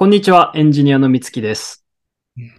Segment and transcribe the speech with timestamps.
[0.00, 1.84] こんにちは、エンジニアのみつきです。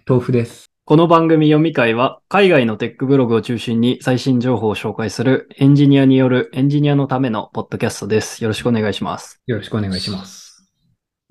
[0.08, 0.70] 豆腐です。
[0.86, 8.44] この番組読み会は、海外のテックブログを中心に最新情報を紹介するエンジニアによるエンジニアのためのポッドキャストです。
[8.44, 9.42] よろしくお願いします。
[9.48, 10.70] よろしくお願いします。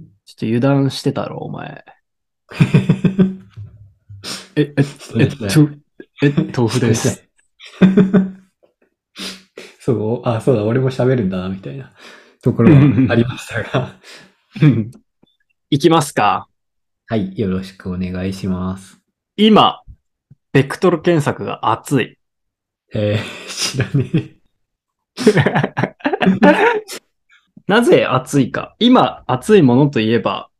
[0.01, 1.85] ちょっと油断してたろ、お前。
[4.57, 5.69] え、え、え、そうですねと、
[6.27, 7.25] え、豆腐です。
[9.79, 11.93] そう、あ、そうだ、俺も喋るんだな、みたいな
[12.43, 12.81] ところは
[13.11, 13.95] ありましたが。
[15.73, 16.49] いきますか？
[17.07, 19.01] はい、よろしくお願いします。
[19.37, 19.83] 今、
[20.53, 22.19] ベクトル検索が熱い。
[22.93, 24.37] えー、知らね
[27.69, 28.75] なぜ熱いか？
[28.81, 30.51] 今、熱いものといえば、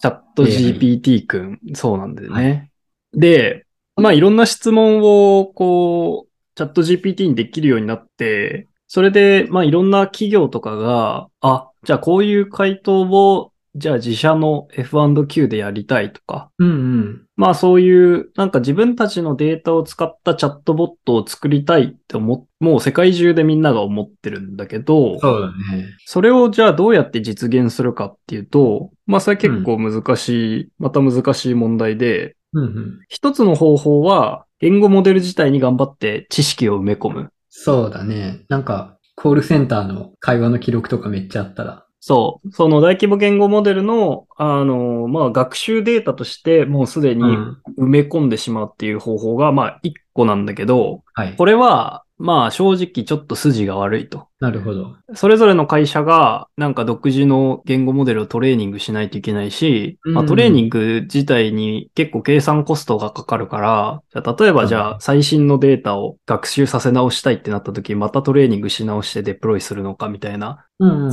[0.00, 2.70] チャット GPT 君、そうなんだよね。
[3.14, 3.64] で、
[3.96, 16.64] まあいろんな質問を、こう、チャット GPT にできるようになって、それで、まあいろんな企業とかが、あ、じゃあこういう回答を、じゃあ自社の F&Q でやりたいとか、え。
[16.64, 17.22] うんうん。
[17.36, 25.88] まあそういう、なんか自分たちのデータを使ったチャットボットを作りたいって思っ、もう世界中でみんなが思ってるんだけど、そうだね。
[26.04, 33.00] それをじゃあどうやって実現するかっていうと、まあそれ結構難しい、また難しい問題で、うんうん。
[33.08, 37.32] 一つの方法は、言語モデル自体に頑張って知識を埋め込む。
[37.48, 38.44] そうだね。
[38.48, 41.86] なんか、コールセンターの会話の記録とかめっちゃあったら。
[42.04, 42.50] そう。
[42.50, 47.62] その大規模言語モデルの、あの、まあ学習データとしてもうすでにうん。
[47.78, 51.36] 埋め込んでしまうっていう方法が、まあ一個なんだけど、はい。
[51.36, 54.28] これは、まあ正直ちょっと筋が悪いと。
[54.38, 54.96] なるほど。
[55.14, 70.64] それぞれの会社がなんか独自の言語モデルをトレーニングしないといけないし、まあ、うんトレーニング自体に結構計算コストがかかるから、じゃあ例えばじゃあ最新のデータを学習させ直したいってなった時、またトレーニングし直してデプロイするのかみたいな。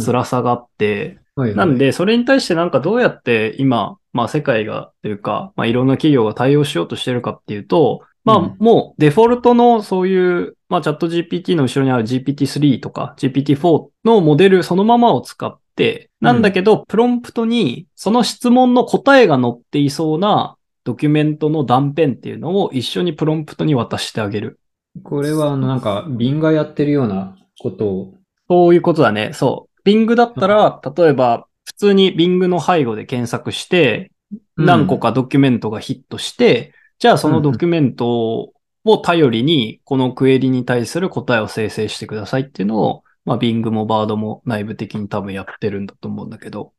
[0.03, 24.59] 辛さがあって、なん、でそれに対してなんかどうやって今、まあ世界がというか、まあいろんな企業が対応しようとしてるかっていうと、まうんあもうデフォルトのそういう、まあチャット GPT の後ろにある GPT-3 とか GPT-4 のモデルそのままを使って、なんだけど、プロンプトにその質問の答えが載っていそうなドキュメントの断片っていうのを一緒にプロンプトに渡してあげる。
[25.03, 28.13] これは、あの、なんか、Bing がやってるようなことを、
[28.49, 29.31] そういうことだね。
[29.33, 29.87] そう。
[29.87, 34.11] Bing だったら、例えば、普通に Bing の背後で検索して、
[34.57, 38.51] 何個かドキュメントがヒットして、じゃあそのドキュメント
[38.85, 46.73] を頼りに、このクエリに対する答えを生成してくださいっていうのを、まあ Bing も Bard も内部的に多分やってるんだと思うんだけど、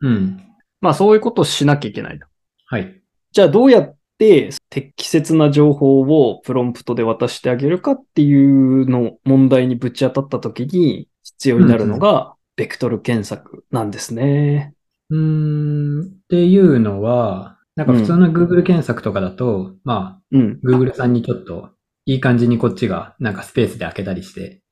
[0.00, 0.42] うん。
[0.80, 2.26] まあそういうことをしなきゃいけないと。
[2.66, 3.00] はい。
[3.32, 14.74] じゃあどうやって適切な情報をプロンプトで渡してあげるかっていうの問題にぶち当たった時に必要になるのが、ベクトル検索なんですね。
[15.10, 20.60] うーん、っていうのは、なんか普通の Google 検索とかだと、まあ、うん。
[20.64, 21.70] Google さんにちょっと
[22.04, 24.62] いい感じにこっちがなんかスペースで開けたりして、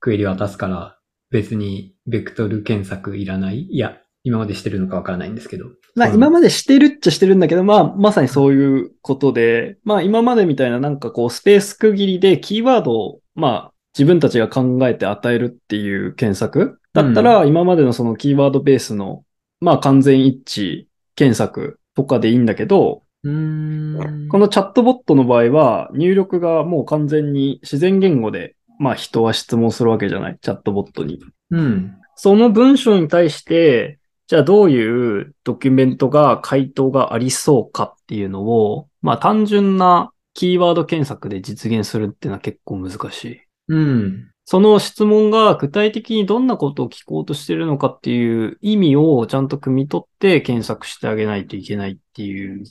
[0.00, 0.98] クエリ渡すから、
[1.30, 3.68] 別にベクトル検索いらない？
[3.70, 5.66] いや、今までしてるのかわからないんですけど。
[5.66, 19.24] うんまあ今までしてるっちゃしてるんだけど、まあまさにそういうことで、まあ今までみたいななんかこうスペース区切りでキーワードをまあ自分たちが考えて与えるっていう検索だったら今までのそのキーワードベースの
[19.60, 20.84] まあ完全一致
[21.16, 23.02] 検索とかでいいんだけど。
[23.24, 31.20] このチャットボットの場合は入力がもう完全に自然言語でまあ人は質問するわけじゃない、チャットボットに。
[31.50, 31.96] うん。
[32.14, 33.98] その文章に対して、
[34.28, 43.40] じゃあどういうドキュメントが回答がありそうかっていうのを、まあ単純なキーワード検索で実現するっていうのは結構難しい。
[43.68, 44.30] うん。
[44.50, 52.64] その質問が具体的にどんなことを聞こうとしてるのかっていう意味をちゃんと汲み取って検索してあげないといけないっていう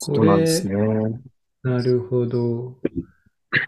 [0.00, 0.74] ことなんですね。
[1.62, 2.78] なるほど。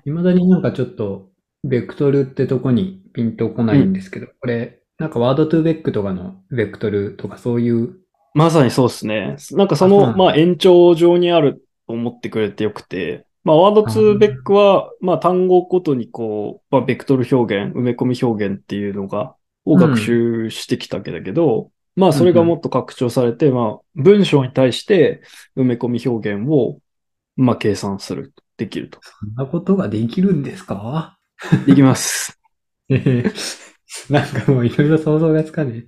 [0.05, 1.31] 未だになんかちょっと、
[1.63, 7.95] ベクトルってとこにピンとこないんですけど、これ、なんかワードトゥーベックとかのベクトルとかそういう、
[8.35, 9.37] まさにそうですね。
[9.53, 19.35] なんかその、うんまあ延長上にあると思ってくれてよくて、まあワードツーベックは、まあ単語ごとにこう、まあベクトル表現、埋め込み表現っていうのが、
[19.65, 25.23] を学習してきたわけだけど、まあそれがもっと拡張されて、まあ文章に対して
[25.57, 26.79] 埋め込み表現を、
[27.37, 28.99] まあ計算する、できると。
[29.03, 31.17] そんなことができるんですか？
[31.67, 32.41] できます。
[32.89, 33.25] えへ
[34.09, 35.87] なんかもういろいろ想像がつかねえ。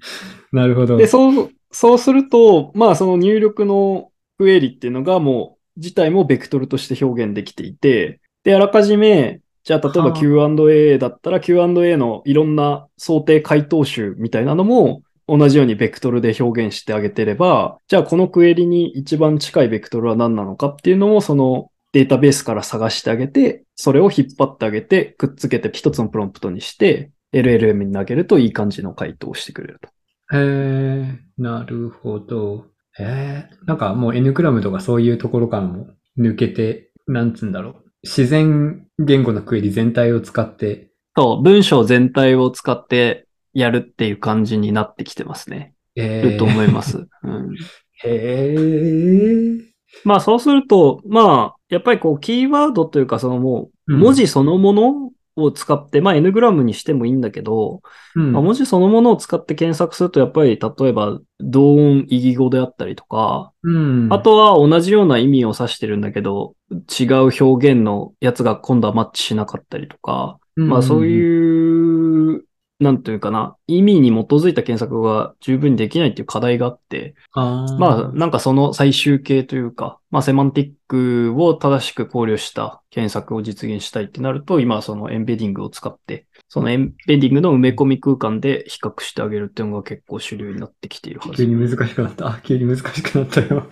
[0.53, 0.97] なるほど。
[0.97, 29.89] で、そう、そうすると、まあその入力のクエリっていうのがもう自体もベクトルとして表現できていて、で、あらかじめ、じゃあ例えばはあ Q&A だったら Q&A のいろんな想定回答集みたいなのも同じようにベクトルで表現してあげてれば、じゃあこのクエリに一番近いベクトルは何なのかっていうのをそのデータベースから探してあげて、それを引っ張ってあげて、くっつけて一つのプロンプトにして、LLM に投げるといい感じの回答をしてくれると。
[30.37, 32.67] へえ、なるほど。
[32.99, 35.89] へえ、なんかもう N クラムとかそういうところからも
[36.19, 37.75] 抜けて、なんつうんだろう。
[38.03, 40.91] 自然言語のクエリ全体を使って。
[41.17, 45.75] そう、文章全体を使ってやるっていう感じになってきてますね。
[45.97, 47.07] えー、ると思います。
[47.23, 47.57] うん、
[48.03, 49.75] へえ。
[50.05, 57.83] まあそうすると、まあ、やっぱりこう、キーワードというか、そのもう、文字そのものを使って、まあ N グラムにしてもいいんだけど、
[58.15, 72.45] うん、まあ、文字そのものを使って検索すると、やっぱり例えば同音異義語であったりとか、うん、あとは同じような意味を指してるんだけど、違う表現のやつが今度はマッチしなかったりとか、うん、まあそういう
[72.85, 91.45] なんというかな、意味に基づいた検索が十分にできないっていう課題があって、あまあ、なんかその最終形というか、まあ、セマンティックを正しく考慮した検索を実現したいってなると、今はそのエンベディングを使って、そのエンベディングの埋め込み空間で比較してあげるっていうのが結構主流になってきているはず。
[91.45, 92.29] 急に難しくなった。
[92.29, 93.67] あ、急に難しくなったよ。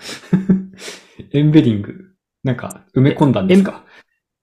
[1.32, 1.94] エンベディング。
[2.42, 3.84] なんか、埋め込んだんですか？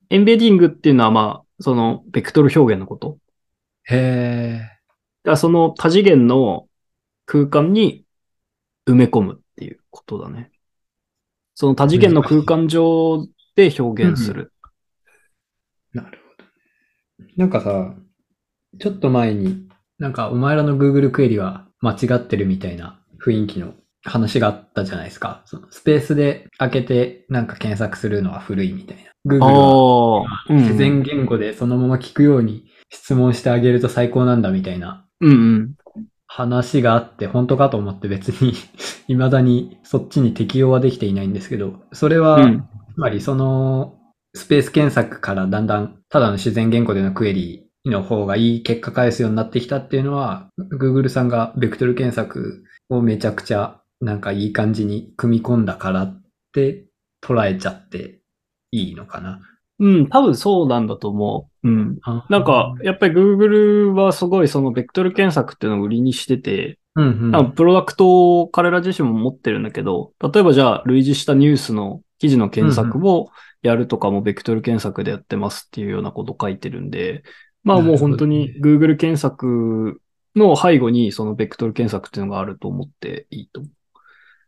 [0.10, 3.18] エンベディングっていうのはまあ、その、ベクトル表現のこと？
[3.92, 4.80] へえ。
[5.24, 6.68] だその多次元の
[7.26, 8.06] 空間に
[8.88, 10.52] 埋め込むっていうことだね。
[11.56, 14.54] その多次元の空間上で表現する。
[15.94, 17.30] うん、なるほど。
[17.36, 17.96] なんかさ、
[18.80, 25.42] ちょっと前に、なんかお前らの Google クエリは間違ってるみたいな雰囲気の話があったじゃないですか。
[25.46, 29.12] そのスペースで開けてなんか検索するのは古いみたいな。
[29.26, 35.06] Google は自然言語でそのまま聞くように質問してあげると最高なんだみたいな
[36.28, 38.54] 話があって本当かと思って別に
[39.08, 42.40] 未だにそっちに適用はできていないんですけど、それは、
[42.94, 43.98] つまりその
[44.36, 50.48] スペース検索からだんだんただの自然言語でのクエリの方がいい結果返すようになってきたっていうのは、
[50.80, 56.22] Google さんがベクトル検索をめちゃくちゃなんかいい感じに組み込んだからっ
[56.54, 56.86] て
[57.22, 58.22] 捉えちゃって
[58.72, 59.42] いいのかな。
[59.80, 61.68] うん、多分そうなんだと思う。
[61.68, 62.00] うん。
[62.30, 73.30] なんか、やっぱり Google はすごいそのベクトル検索っていうのを売りにしてて、うんうん、プロダクトを彼ら自身も持ってるんだけど、例えばじゃあ類似したニュースの記事の検索を
[73.62, 77.24] やるとかもベクトル検索でやってますっていうようなこと書いてるんで、
[77.64, 80.02] まあもう本当に Google 検索
[80.36, 83.70] の背後にそのベクトル検索っていうのがあると思っていいと思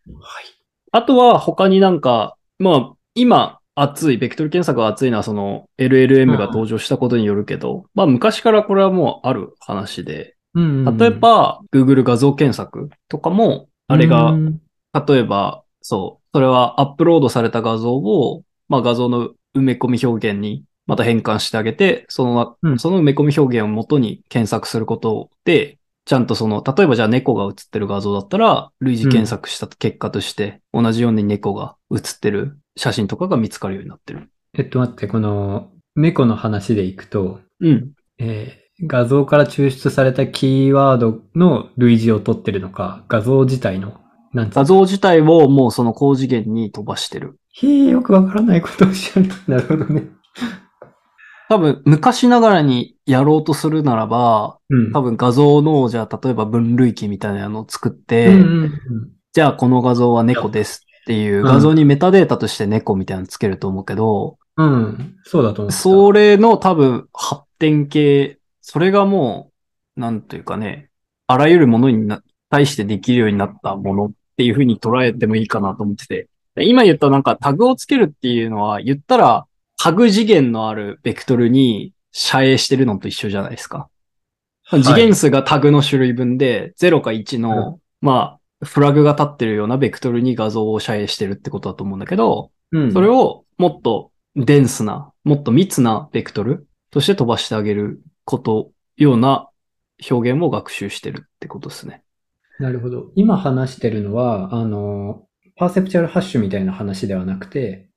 [0.08, 0.13] う。
[0.19, 0.46] はい。
[0.92, 14.38] あとは他になんか、まあ今熱い、ベクトル検索が熱いのはその LLM が登場したことによるけど、うん、まあ昔からこれはもうある話で、うんうん、例えば Google 画像検索とかも、あれが、
[15.08, 34.30] 例えば、そう、それはアップロードされた画像を、まあ画像の埋め込み表現にまた変換してあげて、その、うん、その埋め込み表現を元に検索することで、ちゃんとその、例えばじゃあ猫が写ってる画像だったら、類似検索した結果として、同じように猫が写ってる写真とかが見つかるようになってる。
[34.57, 37.92] えっと待って、この猫の話でいくと、うん。
[38.18, 44.00] えー、画像から抽出されたキーワードの類似を取ってるのか、画像自体の、
[44.33, 47.39] なん画像自体をもうその高次元に飛ばしてる。
[47.53, 49.29] へえ、よくわからないことをしゃる。
[49.48, 50.10] なるほどね。
[51.51, 58.72] 多分、昔ながらにやろうとするならば、うん、多分画像の、じゃあ、例えば分類器みたいなのを作って、うんうんうん、
[59.34, 65.72] じゃあ、この画像は猫ですっていう画像にメタデータとして猫みたいなのつけると思うけど、うん、そうだと思う。
[65.74, 69.51] それの多分発展系、それがも
[69.98, 70.89] う、なんというかね、
[71.27, 76.29] あらゆるものにな対してできるようになったものっていうふうに捉えてもいいかなと思ってて。
[76.62, 79.48] 今言ったなんかタグをつけるっていうのは、言ったら
[79.84, 83.90] タグ次元のあるベクトルに遮影してるのと一緒じゃないですか。
[84.64, 99.50] 次元数がタグの種類分で、0か1の、まあ、フラグが立ってるようなベクトルに画像を遮影してるってことだと思うんだけど、うん、それをもっとデンスな、もっと密なベクトルとして飛ばしてあげること、ような
[100.12, 102.04] 表現を学習してるってことですね。
[102.60, 103.12] なるほど。
[103.16, 107.90] 今話してるのは、あの、パーセプチュアルハッシュみたいな話ではなくて、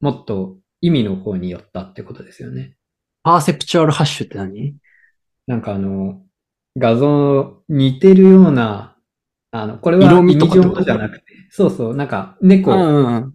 [0.00, 2.76] もっと意味の方によったってことですよね。
[3.22, 4.76] パーセプチュアルハッシュって何？
[5.46, 6.20] なんかあの、
[6.76, 8.96] 画像似てるような、
[9.52, 13.34] あの、これは色味とかじゃなくて、そうそう、なんか猫、うんうん、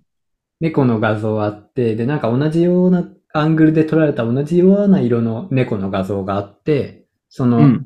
[0.59, 7.79] 猫の画像あって、で、なんか同じようなアングルで撮られた同じような色の猫の画像があって、その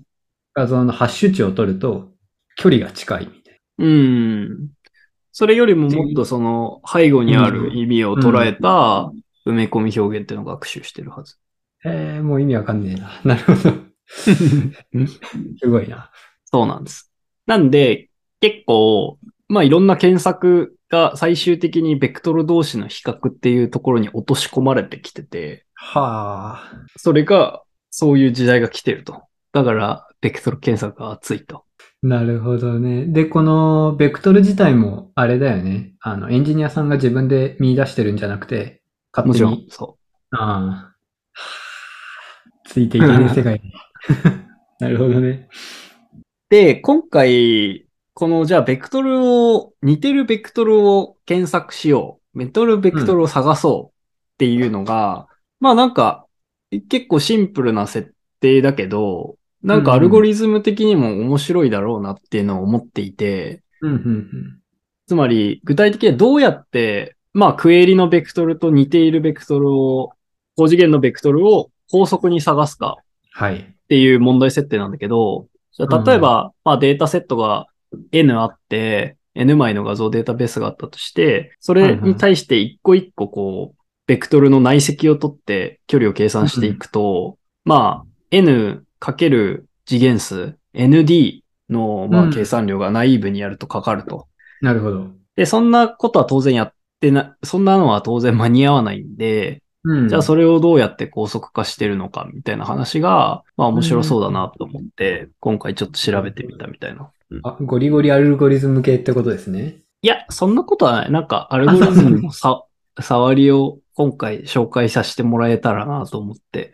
[0.54, 2.12] 画像のハッシュ値を取ると、
[2.56, 4.70] 距離が近いみたいうん。
[5.32, 9.12] それよりももっとその背後にある意味を捉えた
[9.46, 11.38] 埋め込み表現っていうのを学習してるはず。
[11.84, 11.92] な。
[11.92, 13.22] えー、もう意味わかんねえな。
[13.36, 13.76] なるほど。
[14.08, 16.12] すごいな。
[16.46, 17.12] そうなんです。
[17.48, 19.18] なんで、結構、
[19.48, 26.86] まあいろんな検索が最終的にベクトル同士の比較っていうところに落とし込まれてきてて、はあ。
[26.98, 29.24] それが、そういう時代が来てると。
[29.54, 31.66] だから、ベクトル検索が熱いと。
[32.04, 33.06] なるほどね。
[33.06, 35.94] で、このベクトル自体もあれだよね。
[36.00, 38.81] あの、エンジニアさんが自分で見出してるんじゃなくて、
[39.14, 39.46] 勝手に。
[39.46, 39.98] もちろん、そ
[40.32, 40.96] ああ。
[42.66, 43.62] ついていけない世界。
[44.80, 45.48] なるほどね。
[45.52, 46.22] う。
[46.50, 52.40] で、今回、この、じゃあ、ベクトルを、似てるベクトルを検索しよう。
[52.40, 53.98] ベクトルベクトルを探そう
[54.34, 55.28] っていうのが、
[55.60, 56.26] まあなんか、
[56.90, 64.60] 結構シンプルな設定だけど、なんかアルゴリズム的にも面白いだろうなっていうのを思っていて、うん、うん、
[65.08, 70.12] つまり、具体的にはどうやって、まあ、クエリのベクトルと似ているベクトルを、
[70.58, 72.98] 高次元のベクトルを高速に探すか
[73.32, 73.56] はい。
[73.56, 77.68] っていう問題設定なんだけど、じゃあ例えば、まあ、データセットが
[78.12, 94.28] N あって、N 枚の画像データベースがあったとして、それに対して一個一個こう、ベクトルの内積を取って距離を計算していくと、まあ、N かける次元数、ND の、まあ、うん計算量がナイーブにやるとかかると。
[94.62, 95.08] なるほど。
[95.36, 100.10] で、そんなことは当然やってな、そんなのは当然間に合わないんで、うん。
[100.10, 107.12] じゃあそれをどうやって高速化してるのかみたいな話が、まあ面白そうだなと思って、今回ちょっと調べてみたみたいな。
[107.44, 109.80] あ、ゴリゴリアルゴリズム系ってことですね。
[110.04, 111.12] いや、そんなことはない。
[111.12, 112.64] なんかアルゴリズムのさ、
[113.00, 116.72] 触りを今回紹介させてもらえたらなと思って、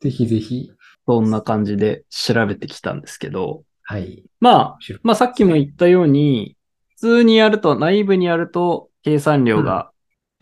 [0.00, 0.70] ぜひぜひ。
[1.06, 4.22] そんな感じで調べてきたんですけど、はい。
[4.40, 6.56] まあ、まあさっきも言ったように、
[6.96, 9.90] 普通にやると、内部にやると、計算量が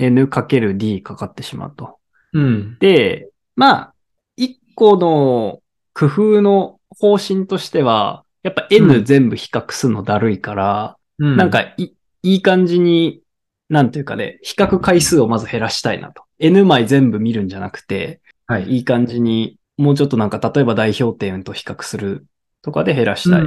[0.00, 1.98] n×d かかってしまうと。
[2.32, 2.76] うん。
[2.80, 3.94] で、まあ、
[4.36, 5.60] 一個の
[5.94, 11.92] 工夫の方針としては、やっぱう n ん全部比較するのだるいから、うなん、かい
[12.22, 13.20] いい感じに、
[13.68, 16.24] なんていうかね、比較回数をまず減らしたいなと。
[16.40, 18.68] n 枚全部見るんじゃなくて、はい。
[18.68, 22.26] いい感じに、もうちょっとなんか、例えば代表点と比較する
[22.62, 23.42] とかで減らしたい。
[23.42, 23.46] っ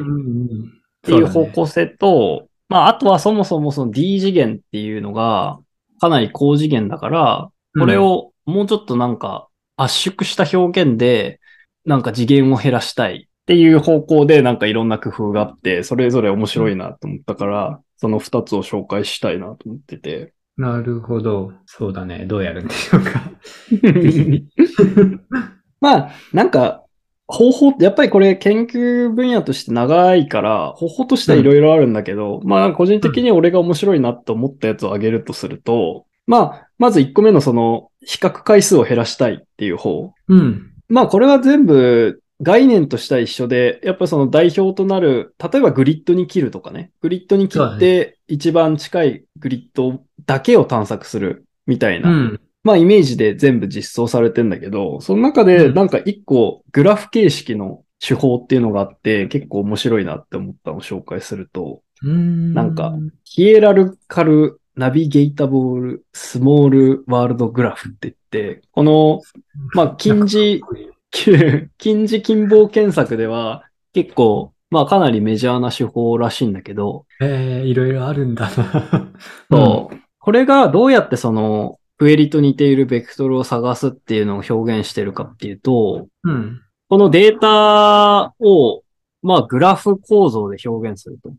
[1.02, 5.60] ていう方向性と、まあ、あとはそもそもその D 次元っていうのが、
[6.00, 11.40] かなり高次元だから、これ、をもうちょっとなんか圧縮した表現で、
[11.86, 20.20] なんか次元を減らしたいっていう方向でなんかいろんな工夫があって、それぞれ面白いなと思ったから、その二つを紹介したいなと思ってて。
[20.20, 21.54] うんなるほど。
[21.66, 22.26] そうだね。
[22.26, 23.32] どうやるんでしょうか。
[25.80, 26.84] まあ、なんか、
[27.32, 40.12] 方法、やっぱりこれ研究分野として長いから、方法としてはいろいろあるんだけど、まあ個人的に俺が面白いなと思ったやつをあげるとすると、まあ、まず1個目のその、比較回数を減らしたいっていう方。
[40.28, 40.72] うん。
[40.88, 52.42] まあこれは全部概念としては一緒で、やっぱりその代表となる、例えばグリッドに切るとかね、グリッドに切って一番近いグリッドだけを探索するみたいな、うん。
[52.64, 69.22] まあイメージで全部実装されてんだけど、その中でなんか一個グラフ形式の手法っていうのがあって結構面白いなって思ったのを紹介すると、うんなんか、ヒエラルカルナビゲータボールスモールワールドグラフって言って、この、
[69.74, 70.62] まあ近似
[71.78, 73.64] 近似近傍検索では
[73.94, 79.12] 結構、まあかなりメジャーな手法らしいんだけど、えー、いろいろあるんだな。
[79.52, 79.98] そう。
[80.20, 86.62] これがどうやってその、クエリと似ているベクトルを探すっていうのを表現してるかっていうと、うん。
[86.88, 88.84] このデータを、
[89.22, 91.34] まあグラフ構造で表現すると。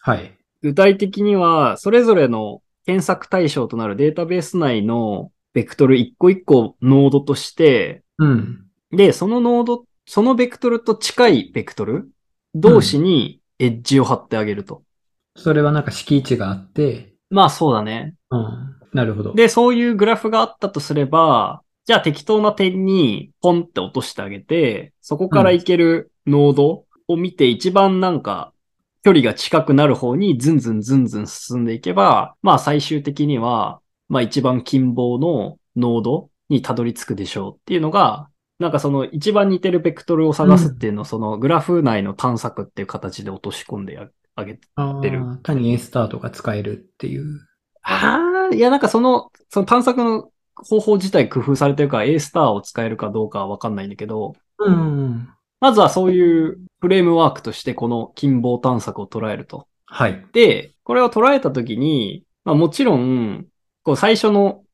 [0.00, 0.36] はい。
[0.60, 8.66] 具体的には、それぞれの検索対象となるデータベース内のベクトル一個一個ノードとして、うん。
[8.90, 12.10] で、そのノード、そのベクトルと近いベクトル
[12.54, 14.82] 同士にエッジを貼ってあげると。
[15.36, 18.14] それはなんか敷地があって、まあそうだね。
[18.30, 18.75] うん。
[18.96, 19.34] なるほど。
[19.34, 28.52] で、そういうグラフがあったとすれば、じゃあ適当な点にポンって落としてあげて、そこから行けるノードを見て一番なんか
[29.04, 43.98] 距離が近くなる方にズンズンズンズン進んでいけば、まあ最終的には、まあ一番近傍のノードにたどり着くでしょうっていうのが、なんかその一番似てるベクトルを探すっていうのをそのグラフ内の探索っていう形で落とし込んで
[44.34, 44.60] あげて
[45.10, 47.46] るー単に A スターとか使えるっていう。
[47.86, 55.28] ああ、いや、なんかその、その探索の方法自体工夫されてるから A スターを使えるかどうかはわかんないんだけど、うん。
[55.60, 59.66] まずはそういう雰フレームワークとしてこの近傍探索を捉えると。
[59.86, 60.26] はい。
[60.32, 63.46] で、これを捉えたときに、まあもちろん、
[63.82, 64.64] こう最初の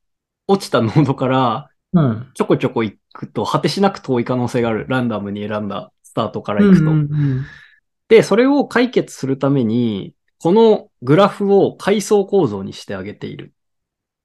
[0.47, 2.31] 落ちたノードからうん。
[2.35, 4.87] ちょこちょこ行くと果てしなく遠い可能性がある。
[4.88, 6.85] ランダムに選んだスタートから行くと。
[6.85, 7.45] うんうんうん
[8.09, 13.52] で、それを解決するために、このグラフを階層構造にしてあげている。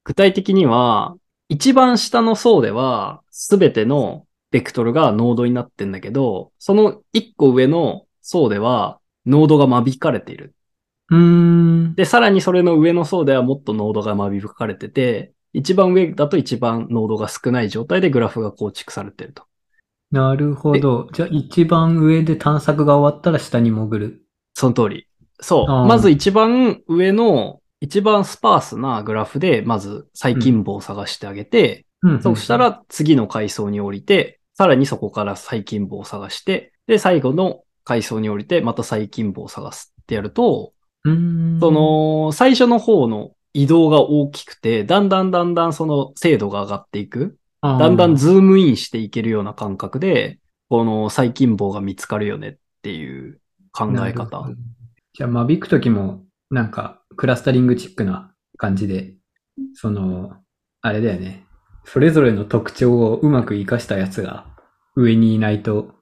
[0.04, 1.16] 具体的には、
[1.48, 10.56] 一番下の層では、すべてのベクトルがノードになってんだけど、その一個上の層では、ノードが間引かれている。
[11.12, 11.94] うーん。
[11.94, 19.44] で、さらにそれの上の層ではもっとノードが間引かれてて、一番上だと一番ノードが少ない状態でグラフが構築されていると。
[20.10, 21.10] なるほど。
[21.14, 24.24] じゃあ一番上で探索が終わったら下に潜る。
[24.56, 25.07] その通り。
[25.40, 25.68] そう。
[25.68, 40.74] まず一番上の、一番スパースなグラフで、まず最近棒を探してあげて、うんそした、ら次の階層に降りて、さらにそこから最近棒を探して、で、最後の階層に降りて、また最近棒を探すってやると。
[41.60, 47.38] そ、の、最初の方の移動が大きくて、だんだんだんだんその精度が上がっていく。
[47.62, 50.40] だだんだんズームインしていけるような感覚で、
[50.70, 53.40] この最近傍が見つかるよねっていう
[53.72, 54.50] 考え方。。
[55.18, 56.22] じゃあ、間引くときも、
[56.52, 59.16] なんか、クラスタリングチックな感じで、
[59.74, 60.36] その、
[60.82, 61.44] あれだよね。
[61.86, 64.46] それぞれの特徴をうまく活かしたやつが
[64.96, 65.96] 上にいないと、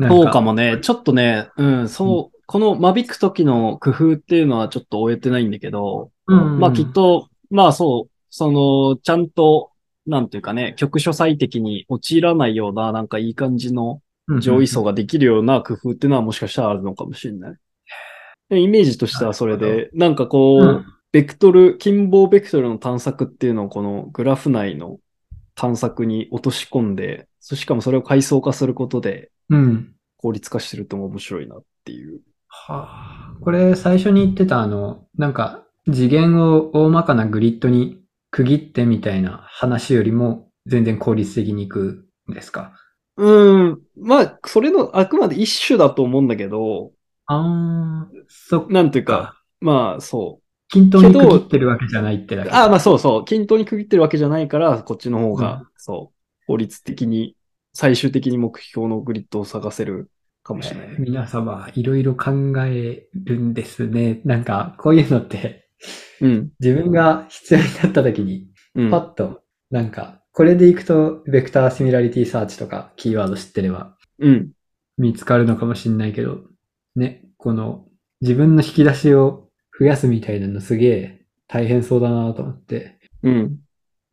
[0.00, 0.78] そうかもね。
[0.80, 9.70] ちょっとね、うん、そう、この間引く時の工夫っていうのはちょっと終えてないんだけど、うんまあきっと、まあそう、その、ちゃんと、
[10.06, 14.00] なんていうかね、局所最適に陥らないような、なんかいい感じの
[14.40, 17.56] 上位層ができるような工夫っていうのはもしかしたらあるのかもしれない。
[18.50, 24.98] でイメージとしてはそれで、なんかこう、うんベクトル、近傍ベクトルの探索っていうのをこのグラフ内の
[25.56, 29.92] 探索に落とし込んで、そしかもそれを階層化することでうん。
[30.18, 32.20] 効率化してるとも面白いなっていう。
[32.46, 37.98] はあ、これ最初に言ってたあの、なんか次元を大まかなグリッドに
[38.30, 42.72] 区切ってみたいな話よりも全然効率的にいくんですか？
[43.16, 43.80] うん。
[43.96, 46.92] まあ、それのあくまで一種だと思うんだけど、
[47.32, 50.44] ああ、そっなんていうか、まあそう。
[50.68, 52.50] 均等に区切ってるわけじゃないってだけ。
[52.50, 53.24] あまあそうそう。
[53.24, 57.36] 均等に区切ってるわけじゃないから、こっちの方が、うんそう、効率的に、
[57.72, 60.10] 最終的に目標のグリッドを探せる
[60.42, 60.96] かもしれない。
[60.98, 62.32] 皆様、いろいろ考
[62.66, 64.20] えるんですね。
[64.24, 65.68] なんか、こういうのって、
[66.20, 66.50] うん。
[66.58, 68.90] 自分が必要になった時に、うん。
[68.90, 74.50] パッと、なんか、これでいくと、ベクターシミラリティサーチとか、キーワード知ってれば、うん。
[74.98, 76.40] 見つかるのかもしんないけど、
[76.96, 77.86] ね、この、
[78.20, 79.48] 自分の引き出しを
[79.78, 82.98] 増やすみたいなのすげえ大変そうだなと思って。
[83.22, 83.58] うん。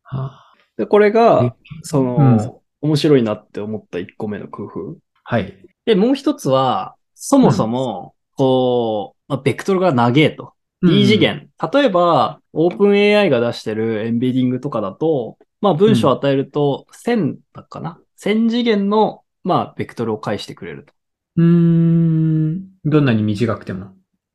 [0.02, 0.42] は
[0.76, 4.96] で、これえが、その、うん面白いなって思った1個目の工夫。
[5.24, 5.52] はい。
[5.84, 10.52] で、もう一つは、そもそも、こう、まあ、ベクトルが長えと。
[10.82, 11.48] D 次元。
[11.72, 20.94] 例えば、オープン AI が出してるエンベディングとかだと、まあ文章を与えると、1000だかな ?1000 次元の、まあ、ベクトルを返してくれると。
[21.38, 21.44] うん。
[21.44, 22.68] うーん。
[22.84, 23.92] どんなに短くても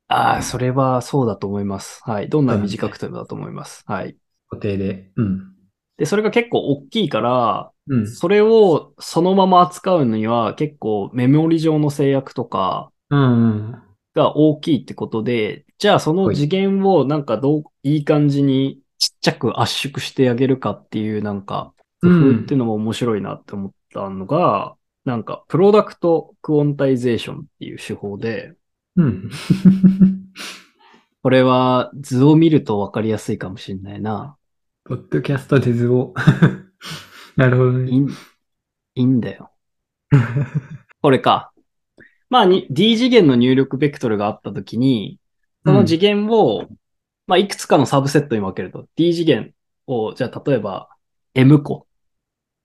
[0.08, 2.00] ああ、それはそうだと思います。
[2.04, 2.28] はい。
[2.28, 3.84] どんな短くてもだと思います。
[3.86, 4.16] はい。
[4.48, 5.10] 固定で。
[5.16, 5.54] うん。
[5.96, 8.06] で、それが結構大きいから、うん。
[8.08, 13.82] それをそのまま扱うのには結構メモリ上の制約とかうんうん。
[14.14, 28.54] が大きいってことで、じゃあその次元をなんかどう、いい感じにちっちゃく圧縮してあげるかっていうなんか工夫っていうのも面白いなって思ったのが、なんか Product Quantization っていう手法で、
[28.96, 29.30] うん。
[31.22, 34.36] これは図を見るとわかりやすいかもしれないな。
[34.84, 36.14] ポッドキャストで図を。
[37.36, 37.90] なるほどね。
[37.90, 38.14] いいん、い
[38.96, 39.50] いんだよ。
[41.02, 41.52] これか。
[42.30, 45.18] まあに、D 次元の入力ベクトルがあったときに、
[45.64, 46.68] その次元を、
[47.26, 48.86] まあ、いくつかのサブセットに分けると。
[48.96, 49.54] D 次元
[49.86, 50.88] を、じゃあ、例えば、
[51.34, 51.86] M 個。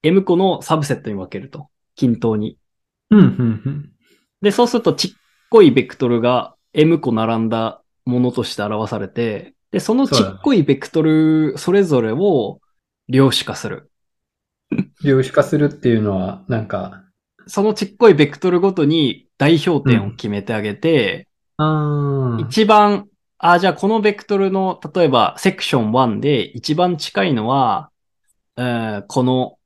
[0.03, 1.69] M 個のサブセットに分けると。
[1.99, 2.57] 均等に。
[3.09, 3.89] うん、うん、うん。
[4.41, 5.11] で、そうすると、ちっ
[5.49, 12.61] こいベクトルが M 個並んだものとして表されて、で、そのちっこいベクトルそれぞれを
[13.09, 13.91] 量子化する。
[15.03, 17.03] 量子化するっていうのは、なんか、
[17.47, 23.09] そのちっこいベクトルごとに代表点を決めてあげて、あー一番、
[23.39, 27.89] あ、じゃあこのベクトルの、例えばセクション1で一番近いのは、
[28.55, 29.58] えーこの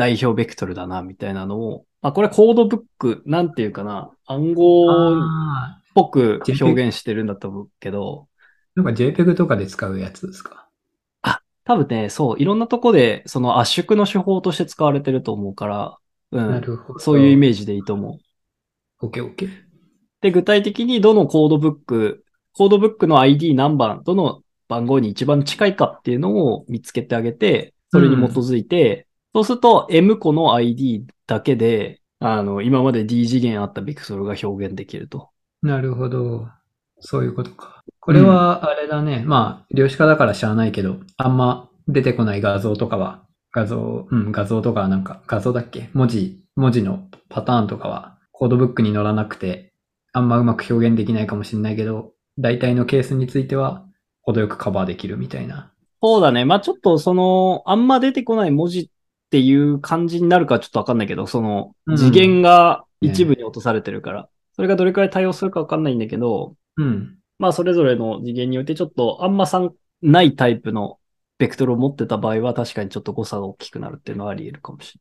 [0.00, 10.68] 代表ベクトルだな、みたいなのを、あ、これコードブック、なんていうかな、暗号っあぽく表現してるんだと思うけど、ーなんか JPEG とかで使うやつですか？
[11.64, 15.98] 多分ね、そう、いろんなとこでその圧縮の手法として使われてると思うから、
[16.32, 16.98] うなんるほど。
[16.98, 17.36] そういうイ。
[17.36, 18.18] メージでいいと思う。
[19.06, 19.50] オッケーオッケー。
[20.22, 35.30] で、具体的にどのコードブック、コードブックの ID 何番、どの番号に一番近いかっていうのを見つけてあげて、それに基づいて、そうすると M 個の ID だけで、あの、今まで D 次元あったベクトルが表現できると。
[35.62, 36.48] なるほど。
[37.00, 37.82] そういうことか。
[38.00, 39.22] これは、あれだね。
[39.26, 45.90] まあ、量子化だから知らないけど、あんま出てこない画像とかは、画像、うん、画像とかはなんか、画像だっけ？
[45.92, 49.72] 文字、文字のパターンとかは、コードブックに載らなくて、
[50.12, 53.84] あんまうまく表現できないかもしれないけど、大体のケースについては、
[54.22, 55.72] 程よくカバーできるみたいな。
[56.02, 56.44] そうだね。
[56.44, 58.90] まあちょっとその、あんま出てこない文字
[59.30, 67.16] っていう感じになるかちょっとわかんないけど、そのうん次元が一部に落とされてるから、それがどれくらい対応するかわかんないんだけど、うん。
[67.38, 70.98] まあそれぞれの次元によってちょっとあんまさんないタイプの
[71.38, 75.00] ベクトルを持ってた場合は確かにちょっと誤差が大きくなるっていうのはあり得るかもしれ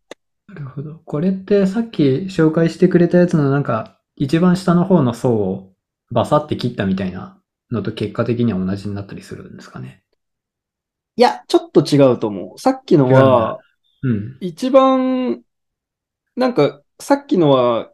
[0.53, 1.01] なるほど。
[1.05, 5.73] これってさっき紹介してくれたやつのなんか、一番下の方の層を
[6.11, 7.39] バサって切ったみたいな
[7.71, 9.87] のと結果的には同じになったりするんですかね。
[9.87, 10.01] ない。
[11.17, 12.59] いや、ちょっと違うと思う。
[12.59, 13.59] さっきのは、
[14.03, 14.37] うん。
[14.39, 15.41] 一番、
[16.35, 17.91] なんか、さっきのは、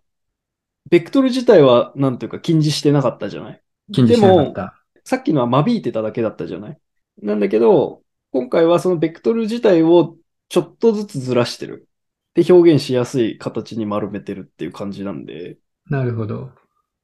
[0.89, 3.61] ベクトル自体は、なんていうか、禁じしてなかったじゃない？
[3.91, 4.75] 禁じしなかった。
[5.03, 6.77] さっきのは間引いてただけだったじゃない？
[7.21, 10.15] なんだけど、今回はそのベクトル自体を
[10.49, 11.87] ちょっとずつずらしてる。
[12.33, 15.57] で、表現しやすい形に丸めてるっていう感じなんで。
[15.89, 16.51] なるほど。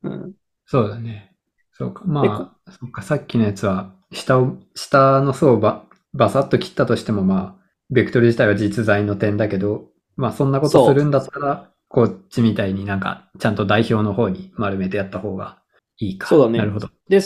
[0.03, 0.33] うん。
[0.65, 1.33] そうだね。
[1.71, 2.01] そうか。
[2.03, 7.60] でまあ、そっか、さっきのやつは、下を、下の層をばバサッと切ったとしても、まあ、
[7.91, 15.61] ベクトル自体は実在の点だけど、まあ、そんなことするんだったら、こっちみたいになんか、ちゃんと代表の方に丸めてやった方が
[15.99, 16.27] いいか。
[16.27, 16.89] そうだねなるほど。
[17.09, 17.19] で、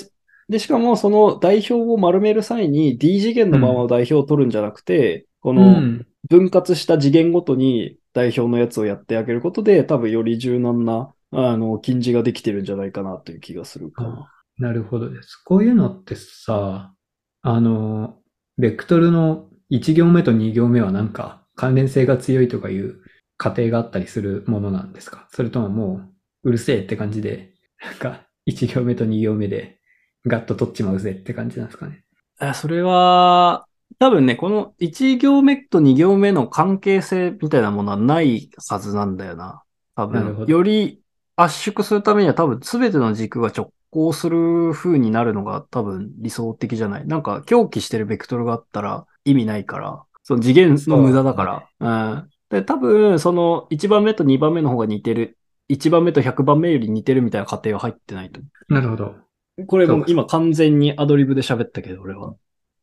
[0.49, 6.05] で、しかもその代表を丸める際に D 次元のまま代表を取るんじゃなくて、こうのん。
[6.29, 14.31] 分割した次元ごとに代表のやつをやってあげることで、多分より柔軟な、あの、禁じができてるんじゃないかなという気がするかな。
[14.57, 15.35] なるほどです。
[15.35, 16.93] こういうのってさ、
[17.41, 18.19] あの、
[18.57, 23.01] ベクトルの1行目と2行目はなんか関連性が強いとかいう
[23.37, 25.27] 過程があったりするものなんですか？
[25.31, 26.01] それともも
[26.43, 29.79] ううるせえって感じで、なんか1行目と2行目で
[30.25, 32.03] ガッと取っちまうぜって感じなんですかね？
[32.39, 33.65] あそれは、
[33.99, 39.63] 多分ね、この1行目と2行目の関係性みたいなものはないはずなんだよな。
[39.95, 41.01] 多分、より
[41.37, 47.07] 圧縮するためには多分全ての軸が直行する風になるのが多分理想的じゃない？
[47.07, 52.13] なんか狂気してるベクトルがあったら意味ないから、その次元の無駄だから。
[52.13, 52.29] うん。
[52.49, 55.37] で、多分、その1番目と2番目の方が似てる。
[55.69, 59.15] 1番目と100番目より似てるみたいな過程は入ってないと思なるほど。
[59.57, 59.65] う。
[59.65, 62.35] これも今完全にアドリブで喋ったけど、俺は。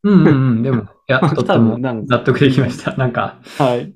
[0.03, 0.63] うんうんうん。
[0.63, 2.97] でも、 いや、とって多も納得できました。
[2.97, 3.95] なんか、はい。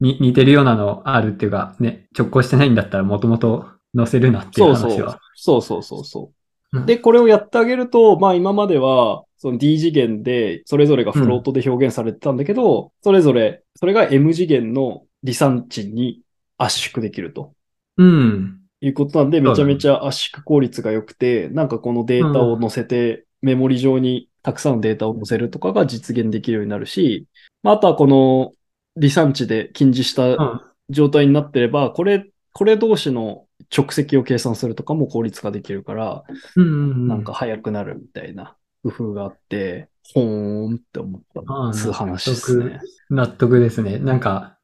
[0.00, 5.20] に似てるようなのあるっていうか、ね、直行してないんだったらもともと載せるなっていうそうそう話は。。
[5.34, 6.28] そうそうそうそうう。
[6.28, 6.35] ん
[6.84, 16.20] で、これをやってあげると、まあ今までは、その D 次元で、それぞれがフロートで表現されてたんだけど、それぞれ、それが M 次元の離散値に
[16.58, 17.52] 圧縮できると。
[17.96, 18.60] うん。
[18.80, 27.26] いうことなんで、めちゃめちゃ圧縮効率が良くて、なんかこのデータを載せて、メモリ上にたくさんのデータを載せるとかが実現できるようになるし、
[27.62, 28.52] まああとはこの
[28.96, 30.60] 離散値で近似したうん。
[30.88, 36.24] 状態になってれば、これ、これ同士の直積を計算するとかも効率化できるから、
[36.56, 37.08] うんうんうん。
[37.08, 42.80] なんか早くなるみたいな工夫があって、ほーんって思ったああそういう話ですね。
[43.10, 43.98] 納得ですね。
[43.98, 44.58] なんか、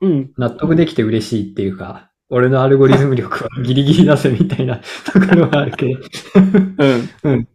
[0.00, 0.32] うん。
[0.36, 6.00] 納得できて嬉しいっていうか、俺のアルゴリズム力はギリギリ出せみたいな ところはあるけど。
[7.30, 7.40] うん。
[7.40, 7.46] い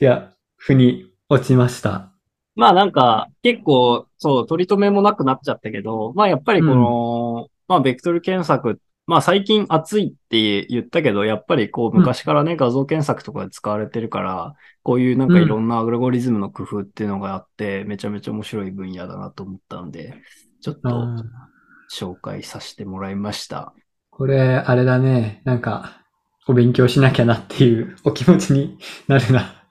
[0.00, 2.12] や、腑に落ちました。
[2.54, 20.14] まあなんか、結構、そう、取り留めもなくなっちゃったけど、まあやっぱりこの、まあベクトル検索、まあ最近熱いって言ったけど、やっぱりこう昔からね、画像検索とかで使われてるから、こういうなんかいろんなアルゴリズムの工夫っていうのがあって、めちゃめちゃ面白い分野だなと思ったので、
[20.60, 21.06] ちょっと
[21.92, 23.74] 紹介させてもらいました。
[24.10, 25.42] これ、あれだね。
[25.44, 26.02] なんか、
[26.46, 29.64] お勉強しなきゃなっていうお気持ちに なるな。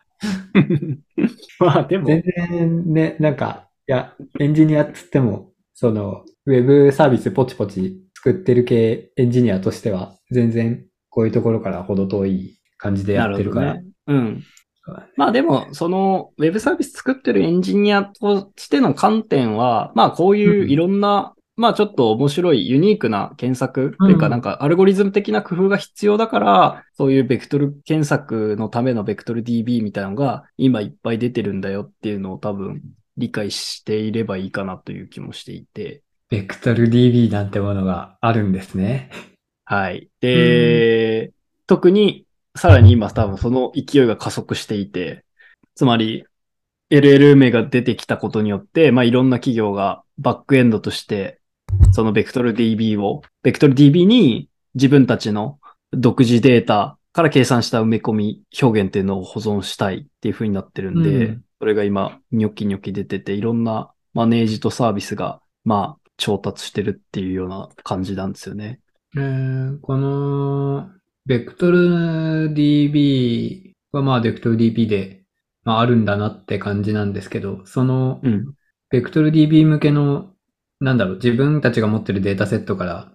[1.60, 13.74] まあでも、全然ね、なんか、いや、エンジニアっつっても、その、ウェブサービスポチポチ作ってる系エンジニアとしては、全然こういうところから程遠い感じでやってるから。
[13.76, 13.84] ね。
[14.06, 14.44] うん。
[15.18, 32.84] まあでも、その、ウェブサービス作ってるエンジニアとしての観点は、まあこういういろんな、まあちょっと面白いユニークな検索っていうか、うんなんかアルゴリズム的な工夫が必要だから、そういうベクトル検索のためのベクトル DB みたいなのが今いっぱい出てるんだよっていうのを多分
[33.18, 36.04] 理解していればいいかなという気もしていて。
[36.32, 39.12] ベクトル DB なんてものがあるんですね。
[39.66, 40.10] はい。
[40.22, 41.34] で、
[41.68, 45.26] 特にさらに今多分その勢いが加速していて、
[45.76, 46.26] つまり
[46.90, 51.42] LLM が出てきたことによって、まあいろんな企業がバックエンドとして、
[51.92, 55.60] そのベクトル DB を、ベクトル DB に自分たちの
[55.92, 68.80] 独自データから計算した埋め込み表現っていうのを保存したいっていう風になってるんで、うんそれが今、ニョキニョキ出てて、いろんなマネージとサービスが、まあ、調達してるっていうような感じなんですよね。
[69.18, 70.90] えーこの、
[71.26, 75.24] ベクトル DB はまあ、ベクトル DB で、
[75.64, 78.54] まあ、あるんだなって感じなんですけど、その、うん。
[78.90, 80.30] ベクトル DB 向けの、
[80.80, 83.12] なんだろう、自分たちが持ってるデータセットから、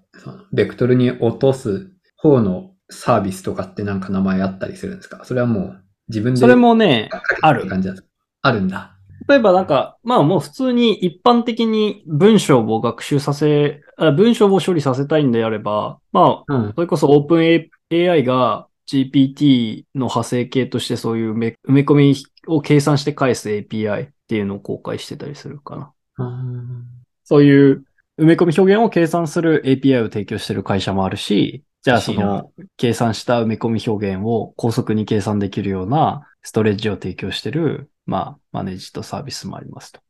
[0.52, 5.24] ベクトルに落とす方のサービスとかってなんか名前あったりするんですか？
[5.24, 6.40] それはもう自分で。
[6.40, 7.10] それもね、
[7.42, 8.08] ある感じなんですか？
[8.42, 8.95] あるんだ。
[9.28, 16.72] 例えばなんか、まあもう普通に一般的に文章を学習させ、あ文章を処理させたいんであれば、まあ、うん。
[16.74, 25.92] それこそ OpenAI が GPT の派生系としてそういう埋め込みを計算して返す API っていうのを公開してたりするかな。
[27.24, 27.84] そういう
[28.18, 40.00] 埋め込み表現を計算する API を提供してる会社もあるし、じゃあその計算した埋め込み表現を高速に計算できるようなストレージを提供してる、まあ、マネージとサービスもありますと。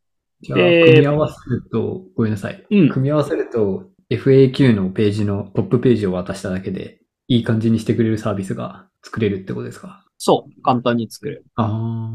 [0.43, 2.65] じゃあ、で組み合わせると、ごめんなさい。
[2.71, 10.05] うん組み合わせると、FAQ のページのトップページを渡しただけで、いい感じにしてくれるサービスが作れるってことですか？
[10.19, 11.45] そう、簡単に作れる。
[11.57, 12.13] あ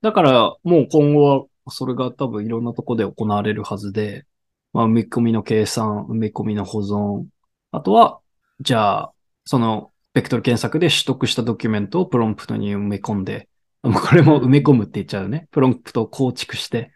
[0.00, 4.24] だから、もう今後は、それが多分いろんなとこで行われるはずで、
[4.72, 7.24] まあ、埋め込みの計算、埋め込みの保存、
[7.72, 8.20] あとは、
[8.60, 9.12] じゃあ、
[9.44, 13.48] その、ベクトル検索で取得したドキュメントをプロンプトに埋め込んで、
[13.92, 15.48] これも埋め込むって言っちゃうね。
[15.50, 16.92] プロンプトを構築して、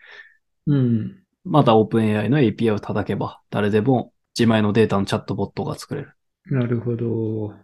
[0.69, 0.73] あ。
[0.73, 1.23] うん。
[1.45, 6.13] また OpenAI の API を叩けば、誰でも自前のデータのチャットボットが作れる。
[6.51, 7.49] なるほど。
[7.49, 7.55] う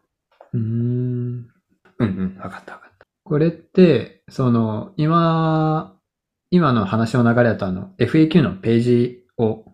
[0.54, 0.62] ーん。
[0.62, 1.48] うん
[1.98, 2.38] うん。
[2.38, 3.06] わかったわかった。
[3.24, 5.96] これって、その、今、
[6.50, 9.64] 今の話の流れだとあの、FAQ のページを、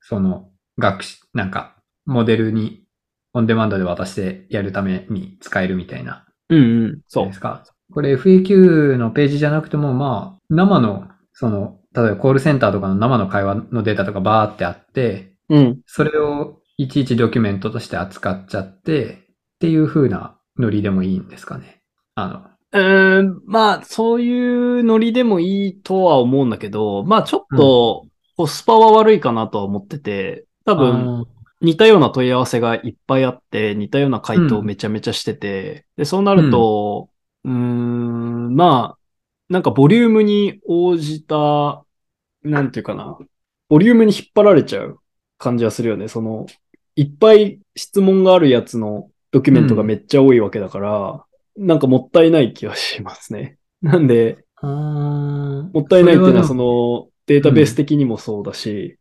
[0.00, 2.84] その、学習、なんか、モデルに
[3.32, 7.00] オンデマンドで渡してやるために使えるみたいなうんうん。
[7.06, 7.32] そうで。
[7.32, 7.64] すか？
[7.92, 15.80] これ FAQ のページじゃなくても、まあ、生の、その、例えばコールセンターとかの生の会話のデータとかバーってあって、うん。
[15.86, 19.18] それをいちいちドキュメントとして扱っちゃって、っ
[19.60, 21.82] ていう風なノリでもいいんですかね。
[22.14, 37.10] あの、うーん、まあ、そういうノリでもいいとは思うんだけど、まあ、ちょっと、コスパは悪いかなとは思ってて、多分、あ似たような問い合わせがいっぱいあって、似たような回答をめちゃめちゃしてて、で、そうなると、
[37.44, 38.98] うーん、まあ、
[39.48, 41.84] なんかボリュームに応じた、
[42.42, 43.18] なんていうかな、
[43.68, 45.00] ボリュームに引っ張られちゃう
[45.38, 46.08] 感じはするよね。
[46.08, 46.46] その、
[46.96, 51.24] いっぱい質問があるやつのドキュメントがめっちゃ多いわけだから、
[51.56, 53.58] なんかもったいない気はしますね。
[53.82, 58.98] なんで、もったいないっていうのはそのデータベース的にもそうだし、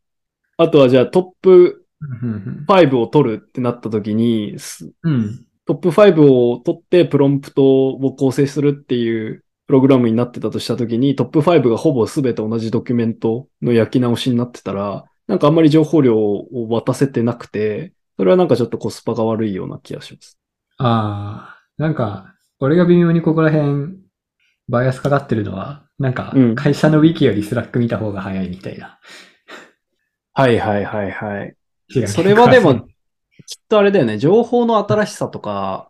[0.58, 4.56] あとはじゃあトップうん5を取るってなった時に、
[5.04, 5.46] うん。
[5.70, 20.40] トップ5を取ってプロンプトを構成するっていうプログラムになってたとした時に、トップ5がほぼ全て同じドキュメントの焼き直しになってたら、なんかあんまり情報量を渡せてなくて、それはなんかちょっとコスパが悪いような気がします。
[20.80, 23.94] ああ、なんか、俺が微妙にここら辺、
[24.70, 28.98] バイアスかかってるのは、なんかうん、会社のウィキより Slack 見た方が早いみたいな。
[30.34, 31.56] はいはいはいはい。
[31.96, 32.89] 違うそれはでも、
[33.50, 35.90] きっとあれだよね、情報の新しさとか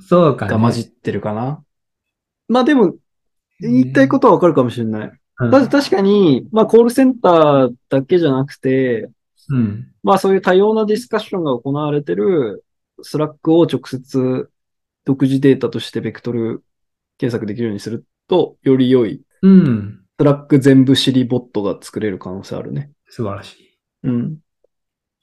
[0.00, 0.52] そうかね。
[0.52, 1.62] が混じってるかな。
[2.48, 2.94] まあでも、
[3.60, 5.08] 言いたいことはわかるかもしれない。
[5.08, 9.10] うんただ確かに、まあコールセンターだけじゃなくて、
[9.48, 9.92] うん。
[10.04, 12.64] まあそういう多様なディスカッションが行われてる
[13.02, 14.48] Slack を直接
[15.04, 16.62] 独自データとしてベクトル
[17.18, 20.00] 検索できるようにすると、より良いうん。
[20.20, 22.92] Slack 全部知りボットが作れる可能性あるね。
[23.08, 23.78] 素晴らしい。
[24.04, 24.38] うん。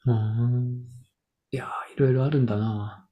[0.06, 1.01] うん。
[1.52, 3.06] いやー、いろいろあるんだな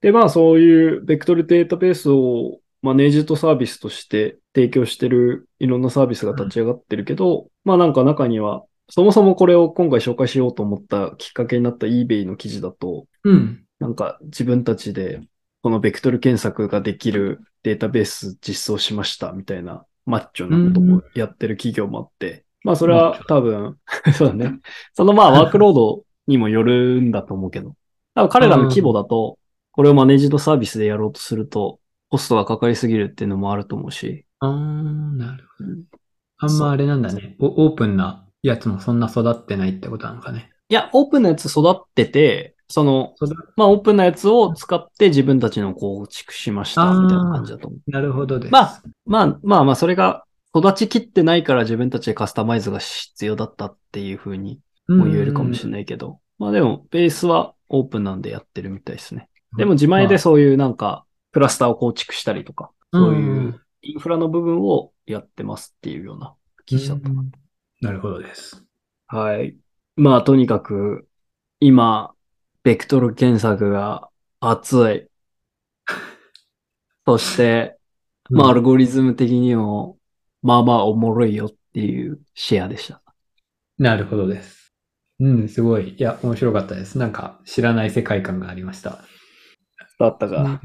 [0.00, 13.64] で、まあそういうベクトルデータベースを managed service として提供してるいろんなサービスが立ち上がってるけど、まあなんか中には、そもそもこれを今回紹介しようと思ったきっかけになった eBay の記事だと、うん。
[13.78, 15.22] なんか自分たちで
[15.62, 23.78] このベクトル検索ができるデータベース実装しましたみたいなマッチョなことをやってる企業もあって、まあそれは多分、
[24.12, 24.60] そうだね。
[24.92, 27.74] そのまあワークロードにもよるんだと思うけど、
[28.14, 29.38] 多分彼らの規模だと、
[29.72, 35.84] これをマネージドサービスでやろうとすると、コストがかかりすぎるっていうのもあると思うし、あー、なるほどうん。
[36.38, 37.36] あんまあれなんだね。
[37.40, 40.50] おオープンなやつもそんな育ってないってことなのかね。
[40.68, 43.14] いや、オープンなやつ育ってて、その、
[43.56, 47.90] まあ、オープンなやつを使って自分たちの構築しました、みたいな感じだと思う。
[47.90, 48.52] なるほどです。
[48.52, 50.24] まあ、まあ、まあまあ、それが
[50.56, 59.28] 育ちきってないから自分たちでカスタマイズが必要だったっていうふうにも言えるかもしれないけど、まあでも、ベースはオープンなんでやってるみたいですね。
[59.56, 66.34] でも自前でそういうなんか、クラスターを構築したりとか、そういうインフラの部分をやってますっていうような
[66.66, 67.20] 記事だったかな。
[67.20, 67.32] うん
[67.84, 68.64] なるほどです。
[69.08, 69.58] はい。
[69.96, 71.06] まあ、とにかく、
[71.60, 72.14] 今、
[72.62, 74.08] ベクトル検索が
[74.40, 75.06] 熱い。
[77.06, 77.76] そして、
[78.30, 79.98] まあ、アルゴリズム的にも、
[80.40, 83.02] まあまあおもろいよっていうシェアでした。
[83.76, 84.63] なるほどです。
[85.20, 85.94] うん、すごい。
[85.96, 86.98] いや、面白かったです。
[86.98, 89.04] なんか、知らない世界観がありました。
[89.98, 90.60] だったうん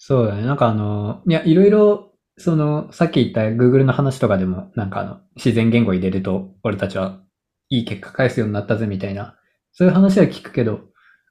[0.00, 0.42] そうだね。
[0.42, 7.20] なんかあの、いや、いろいろ、その、さっき言った Google の話とかでも、なんかあの、自然言語入れると、俺たちは
[7.68, 9.36] いい結果返すようになったぜみたいな、
[9.72, 10.82] そういう話は聞くけど、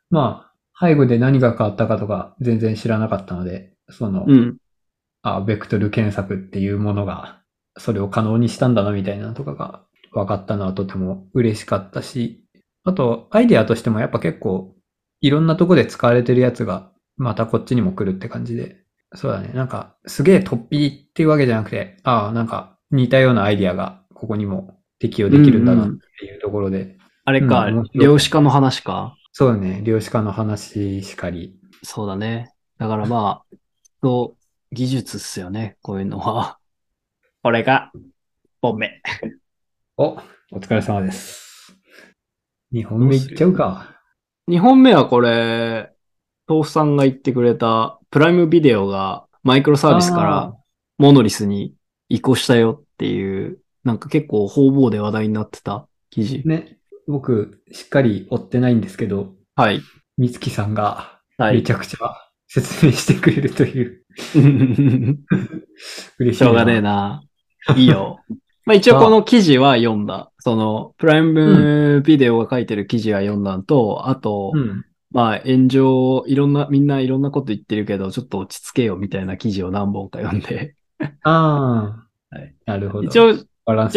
[0.10, 4.58] まあ、背後で何が変わったかとか全然知らなかったので、その、うん。
[5.22, 7.42] あ、ベクトル検索っていうものが、
[7.78, 12.44] それを可能にしたんだなみたいなのとかが分かったのはとても嬉しかったし、
[12.84, 14.76] あと、アイデアとしてもやっぱ結構、
[15.22, 18.84] いろんなとこで使われてるやつが、またこっちにも来るって感じで、
[19.16, 19.52] そうだね。
[19.54, 29.18] なんか、すげえ突飛っていうわけじゃなくて、ああ、なんか、似たようなアイデアがここにも適用できるんだなっていうところで、あれか、うん面白い量子化の話か。
[29.34, 29.82] そうだね。
[29.84, 31.60] 量子化の話しかり。
[31.84, 32.54] そうだね。
[32.78, 33.56] だからまあ、
[34.02, 34.36] と
[34.72, 36.58] 技術っすよね、こういうのは。
[37.44, 38.00] これが、1
[38.62, 39.02] 本目。
[40.00, 40.16] お、
[40.52, 41.76] お疲れ様です。
[42.72, 43.96] 2本目いっちゃうか。
[44.48, 45.92] 2本目はこれ、
[46.48, 50.56] 豆腐さんが言ってくれた、プライムビデオがマイクロサービスから
[51.00, 51.74] モノリスに
[52.10, 56.44] 移行したよっていう、なんか結構方々で話題になってた記事。
[56.46, 59.82] ね、僕、しっかり追ってないんですけど、はい。
[60.16, 61.56] みつきさんがはい。
[61.56, 64.06] めちゃくちゃ説明してくれるという、
[66.20, 66.38] 嬉しい。
[66.38, 66.82] しょうがねえ。
[66.82, 67.24] な。
[67.76, 68.20] いいよ。
[68.68, 70.30] まあ一応この記事は読んだ。
[70.40, 74.86] その、プライムビデオが書いてる記事は読んだのと、あと、うん。
[75.10, 80.76] まあ炎上、いろんな、みんないろんなこと言ってるけど、ちょっと落ち着けよみたいな記事を何本か読んで。
[81.00, 82.08] ああ。
[82.36, 82.56] はい。
[82.66, 83.08] なるほど。
[83.08, 83.46] 一応、じ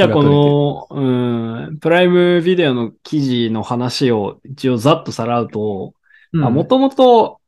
[0.02, 0.22] ゃあこ。
[0.22, 5.94] の、うん、プライムビデオの記事の話を一応ざっとさらうと、
[6.32, 7.40] もともと、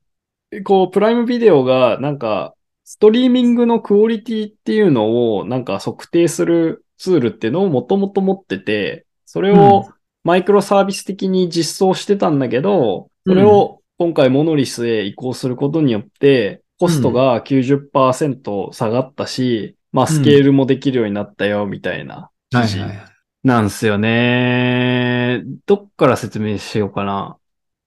[0.64, 9.88] こう、プライムビデオが、なんか、ストリーミングのクオリティっていうのを、なんか測定するツールっていうのをもともと持ってて、それを
[10.22, 22.78] マイクロサービス的に実装してたんだけど、それを今回モノリスへ移行することによって、コストが90%下がったし、まあ、スケールもできるようになったよ、みたいな記事。
[23.42, 25.42] なんすよね。
[25.66, 27.36] どっから説明しようかな。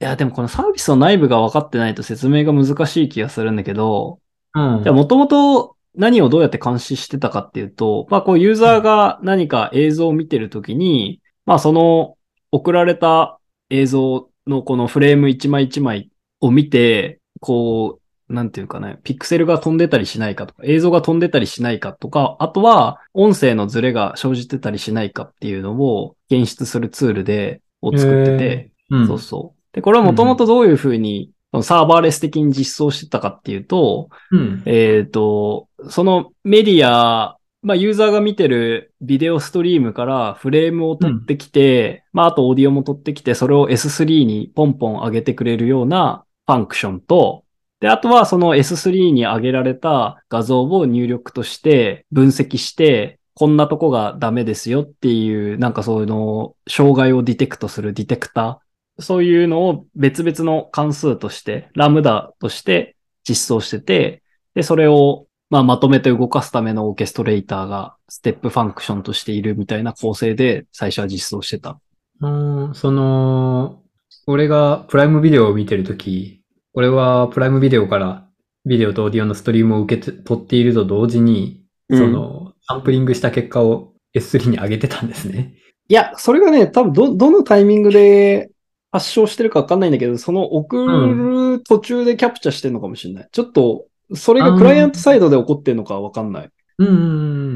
[0.02, 4.20] いや、でもこのサービスの内部が分かってないと説明が難しい気がするんだけど、
[4.54, 4.84] うん。
[4.84, 12.18] じゃあもともと何をどうやって監視してたかっていうと、まあこうユーザーが何か映像を見てるときに、まあその
[12.52, 16.10] 送られた映像のこのフレーム一枚一枚
[16.42, 29.76] を見て、こう、なんていうかね、ピクセルが飛んでたりしないかとか、映像が飛んでたりしないかとか、あとは音声のズレが生じてたりしないかっていうのを検出するツールで、を作ってて、うんそうそう。
[29.76, 31.30] で、これはもともとどういうふうに、
[31.64, 34.64] サーバーレス的に実装してたかっていうと、うん。
[34.66, 47.44] えっ、と、そのメディア、まあ、ユーザーが見てるビデオストリームからフレームを取ってきて、まあ、あとオーディオも取ってきて、それを S3 にポンポン上げてくれるようなファンクションと、
[47.80, 58.65] で、あとはその S3 に上げられた画像を入力として分析して、こんなとこがダメですよっていう、なんかそういうの、障害をディテクトするディテクター、
[59.00, 62.96] そういうのを別々の関数として、 Lambda として
[63.28, 71.80] 実装してて、で、それを、まあ、まとめて動かすためのオーケストレーターが Step Function としているみたいな構成で最初は実装してた。
[72.22, 72.28] う
[72.70, 73.82] ん、その、
[74.28, 76.42] 俺が Prime Videoを見てるとき、
[76.74, 78.28] 俺は Prime Videoから
[78.66, 85.56] ビデオとオーディオのストリームを受けて取っていると同時に、うんその、サンプリングした結果を S3 に上げてたんですね。
[85.88, 88.50] いや、それがね、多分ど、どのタイミングで
[88.96, 93.30] 発症してるかわかんないんだけど、その送る途中でキャプチャしてるのかもしれない。
[93.30, 96.50] ちょっと、それがクライアントサイドで起こってるのかわかんない。
[96.78, 96.98] うんうんう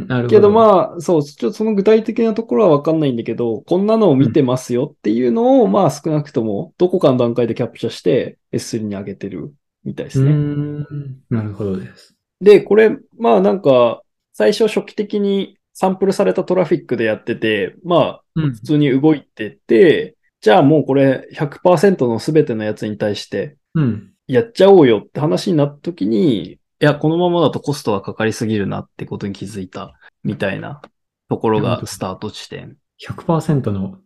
[0.06, 0.30] ん、なるほど。
[0.30, 10.32] けどまあ、そう、ちょっとその具体的なところはわかんないんだけど、こんなのを見てますよっていうのを、まあ少なくとも、どこかの段階でキャプチャして S3 に上げてるみたいですうね。
[10.32, 10.86] ん、
[11.30, 12.16] なるほどです。
[12.42, 14.02] で、これ、まあなんか、
[14.34, 24.14] 最初初期的にサンプルされたトラフィックでやってて、まあうん普通に動いてて、じゃあもうこれ100%の全てのやつに対してうん。
[24.28, 30.82] やっちゃおうよって話になった時に、いや、このままだとコストがかかりすぎるなってことに気づいたみたいな
[31.30, 32.78] ところがスタート地点。
[33.04, 34.02] 100%の、っ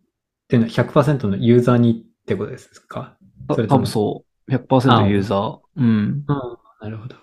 [0.48, 3.18] ていうのは100%のユーザーにってことですか？
[3.48, 4.50] たそ多分そう。
[4.50, 5.58] 100%ユーザー。
[5.76, 5.84] うん。
[5.86, 6.24] うん。
[6.26, 7.16] なるほど。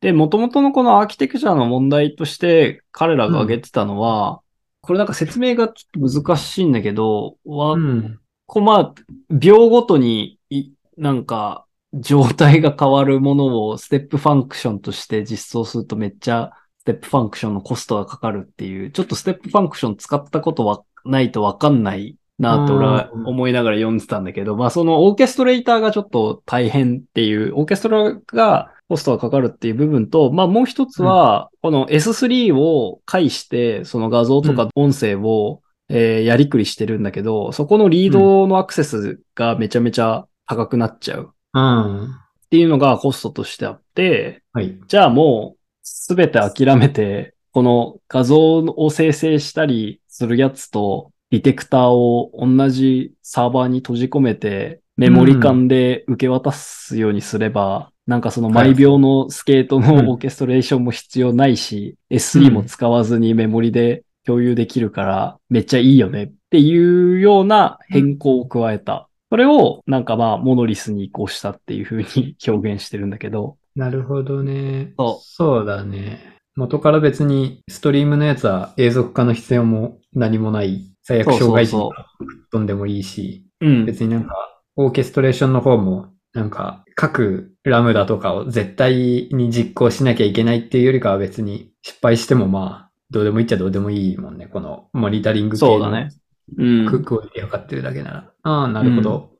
[0.00, 4.40] で、元々のこのアーキテクチャの問題として彼らが挙げてたのは、
[4.80, 8.18] これなんか説明がちょっと難しいんだけど、わうん。
[8.48, 8.94] こうまあ、
[9.28, 23.26] 秒ごとにい、なんか、状態が変わるものを Step Function として実装するとめっちゃ Step Function のコストがかかるっていう、ちょっと Step Function 使ったことはないとわかんないなって俺はうん。
[23.26, 42.04] 思いながら読んでたんだけど、まあそのオーケストレーターがちょっと大変っていう、オーケストラがコストがかかるっていう部分と、まあもう一つは、この S3 を介して、その画像とか音声を、えーやりくりしてるんだけど、そこのリードのアクセスがめちゃめちゃ高くなっちゃううん。
[42.04, 42.08] っ
[42.50, 44.78] ていうのがコストとしてあって、はい。
[44.86, 69.08] じゃあもうすべて諦めて、この画像を生成したりするやつとディテクターを同じサーバーに閉じ込めてメモリ間で受け渡すようにすれば、なんかその毎秒のスケートうんのオーケストレーションも必要ないし、S3 も使わずにメモリで共有できるからめっちゃいいよねっていうような変更を加えた。
[69.30, 74.92] それをなんかまあモノリスに移行したっていう風に 表現してるんだけど、なるほどね。
[74.98, 76.36] そうそうだね。
[76.56, 80.84] 元から別にストリームのやつは永続化の必要も何もない。
[81.04, 83.86] 最悪障害時にそうそう飛んでもいいし、うん。
[83.86, 84.34] 別になんか
[84.76, 94.46] オーケストレーションの方もなんか各ラムダとかを絶対に実行しなきゃいけないっていうよりかは別に失敗してもまあどうでもいいっちゃどうでもいいもんね。
[94.46, 96.10] このモニタリング系のそうだね。
[96.56, 96.86] うん。
[96.86, 98.30] ククオリティ測ってるだけなら。
[98.42, 99.30] ああ、なるほど。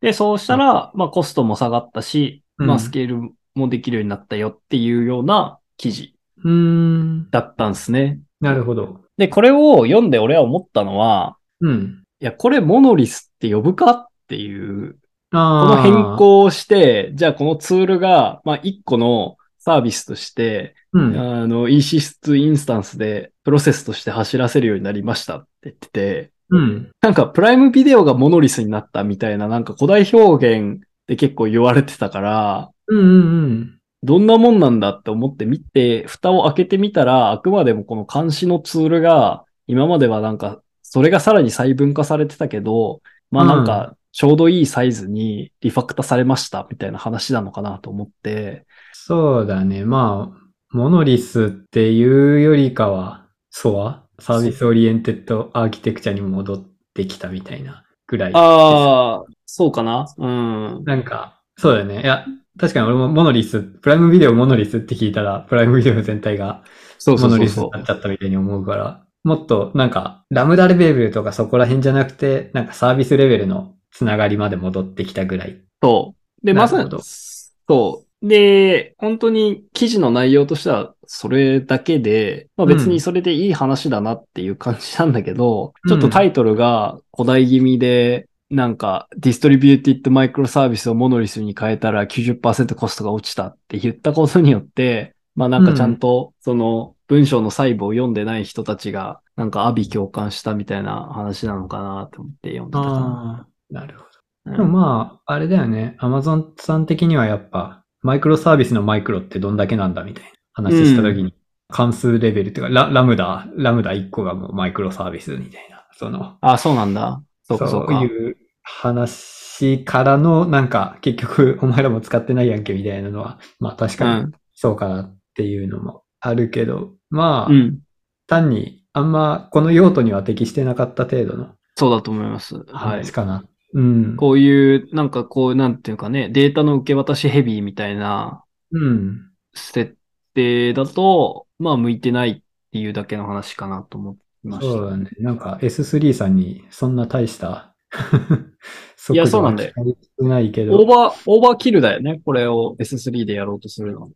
[0.00, 6.14] で、そうしたら、まあコストも下がったし、うんまあスケールもできるようになったよっていうような記事
[6.44, 7.30] うーん。
[7.30, 8.20] だったんですね。
[8.40, 9.00] なるほど。
[9.16, 12.04] で、これを読んで俺は思ったのは、うん。
[12.20, 14.58] いや、これモノリスって呼ぶかってい
[14.88, 14.94] う、
[15.32, 15.76] こああ。
[15.76, 16.16] の変。
[16.16, 19.36] 更をして、じゃあこのツールが、まあ一個の
[19.68, 21.18] サービスとして、うん。
[21.18, 26.90] あの EC2 インスタンスでプロセスとして走らせるようになりましたって言ってて、うん。
[27.02, 33.78] なんかプライムビデオがモノリスになったみたいな、なんか古代表現で結構言われてたから、うんうんうん。
[34.02, 48.66] どんなもんなんだって思って見て、蓋を開けてみたら、あくまでもこの監視のツールが、今まではなんか、それがさらに細分化されてたけど、まあなんか、ちょうどいいサイズにリファクタされましたみたいな話なのかなと思って、
[49.00, 49.84] そうだね。
[49.84, 50.38] まあ、
[50.70, 53.86] モノリスっていうよりかは、 SOA？
[53.86, 58.32] service oriented architecture に戻ってきたみたいなぐらい。
[58.34, 60.06] ああ、そうかな？
[60.18, 60.84] うん。
[60.84, 62.02] なんか、そうだよね。
[62.02, 62.26] いや、
[62.58, 66.64] 確かに俺もモノリス、 Prime Video モノリスって聞いたら、 Prime Video 全体が
[66.98, 75.62] そうそモノリスになっちゃったみたいに思うから、もっとなんか、 Lambda レベルとかそこら辺じゃなくて、なんかサービスレベルのつながりまで戻ってきたぐらい。
[75.82, 76.46] そう。
[76.46, 78.07] で、まさにそう。
[78.22, 102.96] で、本当に記事の内容としてはそれだけで、まあ別にそれでいい話だなっていう感じなんだけど、うんちょっとタイトルが誇大気味で、なんか、 distributed microservice をモノリスに変えたら90%コストが落ちたって言ったことによって、まあなんかちゃんと、その文章の細部を読んでない人たちが、なんか阿鼻共感したみたいな話なのかなと思って読んでたかな。
[102.96, 104.06] ああ、なるほど。
[104.46, 105.96] うんでもまあ、あれだよね。
[105.98, 111.34] アマゾンさん的にはやっぱ、マイクロサービスのマイクロってどんだけなんだみたいな話したときに、
[111.68, 117.22] 関数レベルっていうかラ、ラムダ、ラムダ1個がもうマイクロサービスみたいな、その、あ、そうなんだ。
[117.42, 118.00] そうかそうか。
[118.00, 127.56] いう話からの、なんか、結局、お前らも使ってないやんけみたいなのは、まあ確かにそうかなっていうのもあるけど、まあ、うん。
[127.56, 127.78] うん。
[128.26, 132.56] 単に、あんまこの用途には適してなかった程度のそうだと思います。
[132.56, 133.12] はい話。
[133.12, 133.44] かな。
[133.74, 134.16] うん。
[134.16, 139.30] こういう、なんかこう、なんていうかね、データの受け渡しヘビーみたいなうん。
[139.54, 139.96] 設
[140.34, 142.40] 定だと、まあ向いてないっ
[142.72, 144.72] ていうだけの話かなと思いました。
[144.72, 145.10] そうだね。
[145.18, 147.74] なんか S3 さんにそんな大した
[149.10, 149.74] いやそうなんだよ
[150.18, 150.78] ないけど。
[150.78, 152.20] オーバー、オーバーキルだよね。
[152.24, 154.10] これを S3 でやろうとするの。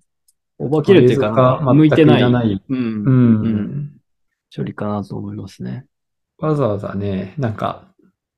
[0.58, 2.30] オーバーキルっていうか、向いてない。
[2.30, 2.78] ないうん。
[2.78, 3.46] うん。
[3.46, 3.92] うん
[4.54, 5.86] 処理かなと思いますね。
[6.38, 7.91] わざわざね、なんか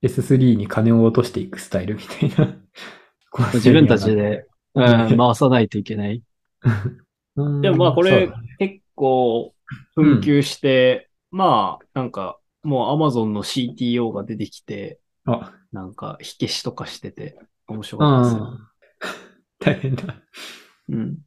[0.04, 2.56] S3 に金を落としていくスタイルみたいな。
[3.54, 4.84] 自分たちで、うん、
[5.16, 6.22] 回さないといけない。
[7.36, 7.60] うん。
[7.60, 9.54] でもまあこれ結構
[9.96, 17.38] 紛糾して、まあなんかもう Amazon の CTO が出てきて、あ、なんか、火消しとかしてて、
[17.68, 18.44] 面白うかったですよ。
[18.44, 18.58] ん。
[19.58, 20.16] 大変だ。
[20.88, 21.18] うん。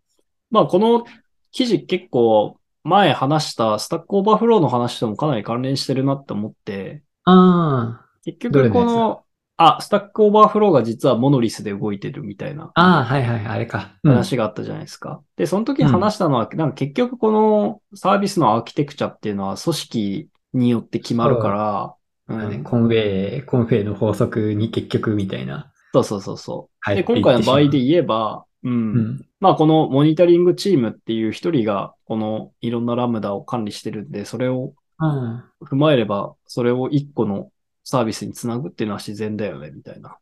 [0.49, 1.05] まあ、この
[1.51, 9.23] 記事結構、前話した Stack Overflow の話ともかなり関連してるなって思って、あ結局この、
[9.55, 13.95] あ、 Stack Overflow が実はモノリスで動いてるみたいなあ、ああ、はいはい、あれか。
[14.03, 15.21] うん話があったじゃないですか。
[15.38, 21.95] で、その時に話したのは、なんか結局このサービスのアーキテクチャっていうのは組織によって決まるか
[22.28, 25.71] ら、うん、コンウェイ、コンウェイの法則に結局みたいな。
[25.93, 26.89] そうそうそうそう。
[26.89, 29.25] で、入ってい今回の場合で言えば、うん、うん。
[29.39, 35.43] まあこのモニタリングチームっていう一人がこのいろんな Lambda を管理してるんで、それをうん。
[35.63, 37.49] 踏まえれば、それを一個の
[37.88, 40.17] サービスにつなぐっていうのは自然だよね、みたいな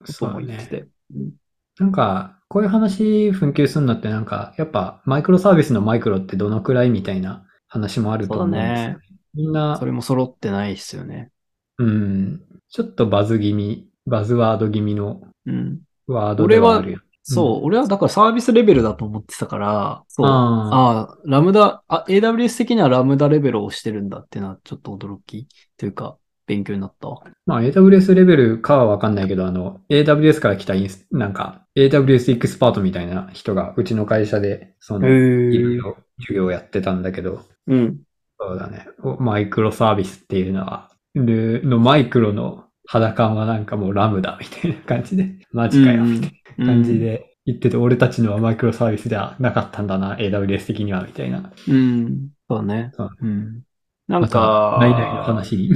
[0.00, 0.34] ことそうね。
[0.34, 0.88] も言ってて。
[1.14, 1.30] うん
[1.76, 8.98] なんか、こういう話紛糾するのってなんか、やっぱマイクロサービスのマイクロってどのくらいみたいな話もあると思うんですよそうだね
[9.34, 11.32] みんなそ、れも揃ってないですよね。
[11.78, 15.80] うん、ちょっとバズ気味、バズワード気味のうん。
[16.06, 17.00] ワードではあるよ。
[17.24, 20.26] そう、俺はだからサービスレベルだと思ってたから、そう。
[20.26, 27.22] あああ、 Lambda、あ、AWS 的には Lambda レベルを指してるんだっていうのはちょっと驚きというか、勉強になったわ。
[27.46, 38.00] まあ AWS レベルかはわかんないけど、あの、AWS から来たインス、なんか、AWS エキスパートみたいな人が、うちの会社で、その、いろいろ授業をやってたんだけど、うん。
[38.38, 38.88] そうだね。
[39.02, 51.52] おマイクロサービスっていうのは、でのマイクロの肌感はなんかもうラムダみたいな感じで、 マジかよ、みたいな感じで言ってて、俺たちのはマイクロサービスではなかったんだな、AWS 的には、みたいな。
[51.68, 51.74] うん。
[51.74, 51.78] う
[52.08, 52.28] ん。
[52.48, 53.10] そうねそう。
[53.22, 53.62] うん。
[54.08, 55.68] なんまかた、、ないないの話に。
[55.68, 55.72] い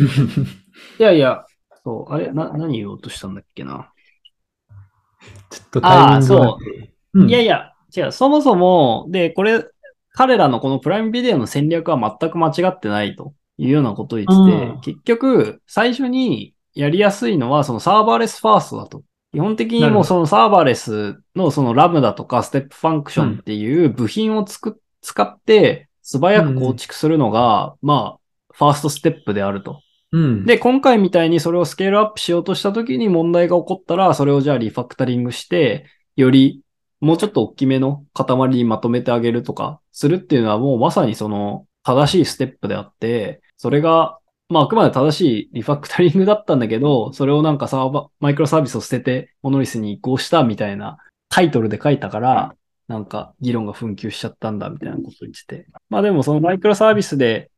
[0.98, 1.44] やいや、
[1.84, 3.90] そう、あれ、な、何言おうとしたんだっけな。
[5.50, 6.58] ちょっとタイミングがあーそ
[7.14, 7.28] ううん。
[7.28, 9.64] いやいや、違う、そもそも、で、これ、
[10.12, 19.02] 彼らのこの Prime Video の戦略は全く間違ってないというようなことを言ってうんて、結局、最初にやりやすいのは、その serverless first だと。
[19.32, 28.17] 基本的にもうそのサーバーレスのその Lambda とか Step Function っていう部品をつく、使って素早く構築するのが、まあ、
[28.58, 29.82] ファーストステップであると。
[30.10, 30.44] うん。
[30.44, 35.86] で、今回みたいにそれをスケールアップしようとした時に問題が起こったら、それをじゃあリファクタリングして、
[36.16, 36.62] より
[37.00, 50.98] もうちょっと大きめの塊にまとめてあげるとかするっていうのはもうまさにその正しいステップであって、それが、まああくまで正しいリファクタリングだったんだけど、それをなんかサーバー、マイクロサービスを捨ててモノリスに移行したみたいな
[51.28, 52.54] タイトルで書いたから、
[52.88, 55.66] なんか議論が紛糾しちゃったんだみたいなことを言ってて。
[55.90, 57.50] まあでもそのマイクロサービスで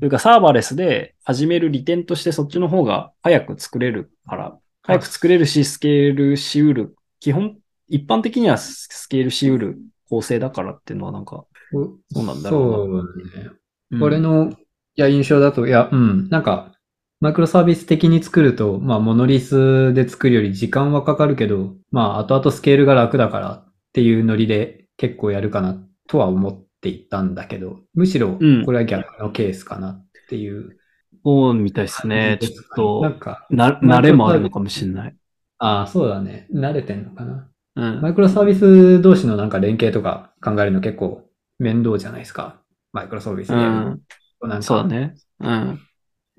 [0.00, 6.96] というかサーバーレスで始める利点としてそっちの方が早く作れるから、早く作れるし、スケールしうる。
[7.20, 9.78] 基本、一般的にはスケールしうる
[10.08, 13.50] 構成だからっていうのはなんか、そうなんだろうなそうね。
[13.92, 14.54] うん俺の、い
[14.96, 16.72] や、印象だと、いや、うん、なんか、
[17.20, 25.76] マイクロサービス的に作ると、まあ、モノリスで作るより時間はかかるけど、まあ、後々スケールが楽だからっていうノリで結構やるかな
[26.08, 30.76] とは思っていたんだけど、むしろうん、これは逆のケースかなっていう。
[31.24, 32.38] そうみたいですね。
[32.40, 35.16] ちょっと、なんか、な、慣れもあるのかもしれない。
[35.58, 36.48] ああ、そうだね。
[36.52, 37.48] 慣れてんのかな。
[37.76, 38.00] うん。
[38.02, 41.24] マイクロサービス同士のなんか連携とか考えるの結構
[41.58, 42.60] 面倒じゃないですか。
[42.92, 44.02] マイクロサービスでうん。
[44.40, 45.14] なんかそうだね。
[45.38, 45.80] うん。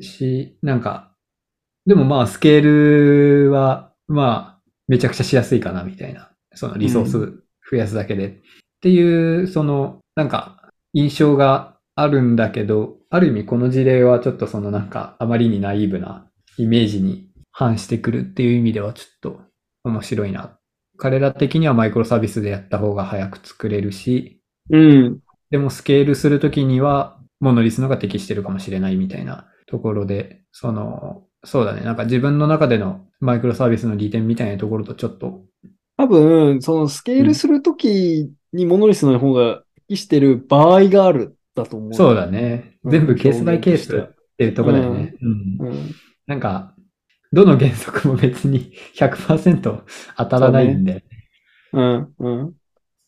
[0.02, 1.16] し、なんか、
[1.86, 6.32] でもまあスケールは、まあ、めちゃくちゃしやすいかな、みたいな。
[6.54, 8.28] そのリソース増やすだけで。
[8.28, 8.34] っ
[8.82, 19.42] ていう、その、なんか、印象があるんだけど、ある意味この事例はちょっとそのなんか、あまりにナイーブなイメージに反してくるっていう意味ではちょっと
[19.84, 20.58] 面白いな。
[20.98, 25.20] 彼ら的にはマイクロサービスでやった方が早く作れるし、うん。
[25.50, 31.82] でもスケールするときには、モノリスのが適してるかもしれないみたいなところで、その、そうだね。
[31.82, 35.44] なんか自分の中でのマイクロサービスの利点みたいなところとちょっと、
[35.98, 41.94] 多分、そのスケールするときにモノリスの方が適してる場合があるだと思う。
[41.94, 42.78] そうだね。
[42.84, 45.16] うん全部ケースバイケースっていうところだよね。
[45.22, 45.68] うん。
[45.68, 45.96] うん。
[46.28, 46.76] なんか、
[47.32, 49.84] どの原則も別に100%
[50.18, 51.06] 当たらないんで。
[51.72, 52.14] うん。
[52.20, 52.54] うん。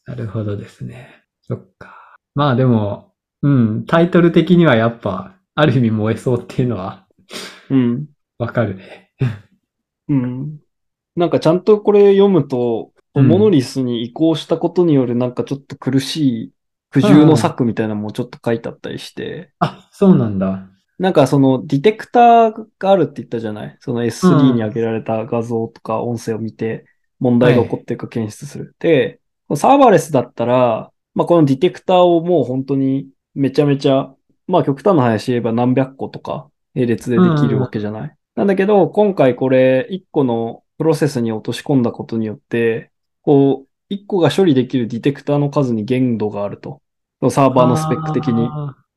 [0.06, 1.24] なるほどですね。
[1.42, 2.16] そっか。
[2.36, 7.06] まあでも、うん、タイトル的にはやっぱ、ある意味燃えそうっていうのは
[7.70, 8.06] うん。
[8.38, 9.12] わかるね。
[10.10, 10.60] うん。
[11.16, 12.96] なんかちゃんとこれ読むと、うん
[13.30, 16.52] モノリスに移行したことによるなんかちょっと苦しい
[16.96, 20.70] 苦渋の策みたいなのもちょっと書いてあったりして、あ、そうなんだ。
[20.98, 23.78] なんかそのディテクターがあるって言ったじゃない？
[23.82, 26.86] その S3 に上げられた画像とか音声を見て
[27.20, 28.76] 問題が起こってるか検出する。
[28.80, 29.20] で、
[29.56, 34.10] サーバーレスだったら、まあこのディテクターをもう本当にめちゃめちゃ、
[34.48, 42.92] まあ極端な話言えば何百個とか並列でできるわけじゃない、なんだけど、今回これ1個のプロセスに落とし込んだことによって、
[43.22, 46.82] こう、1個が処理できるディテクターの数に限度があると。
[47.30, 48.50] サーバーのスペック的に。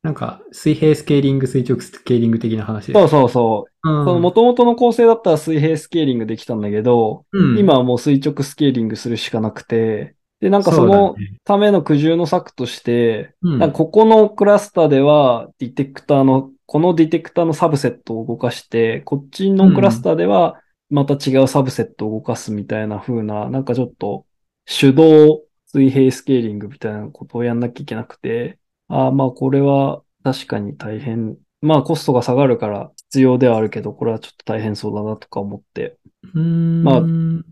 [0.03, 3.91] なんか、水平スケーリング、垂直スケーリング的な話そうそうそう。
[3.91, 4.05] うん。
[4.05, 20.61] その元々の構成だったら水平スケーリングできたんだけど、うん、今はもう垂直スケーリングするしかなくて、で、なんかそのねための苦渋の策として、うんなんかここのクラスターではディテクターの、このディテクターのサブセットを動かして、こっちのクラスターでは
[20.91, 24.27] また違うサブセットを動かすみたいな風な、なんかちょっと
[24.65, 25.43] 手動
[25.73, 28.59] 水平スケーリングみたいなことをやんなきゃいけなくて、
[28.89, 31.37] ああ、まあこれは確かに大変。
[31.61, 35.99] まあコストが下がるから必要ではあるけど、これはちょっと大変そうだなとか思って。
[36.33, 37.03] まあ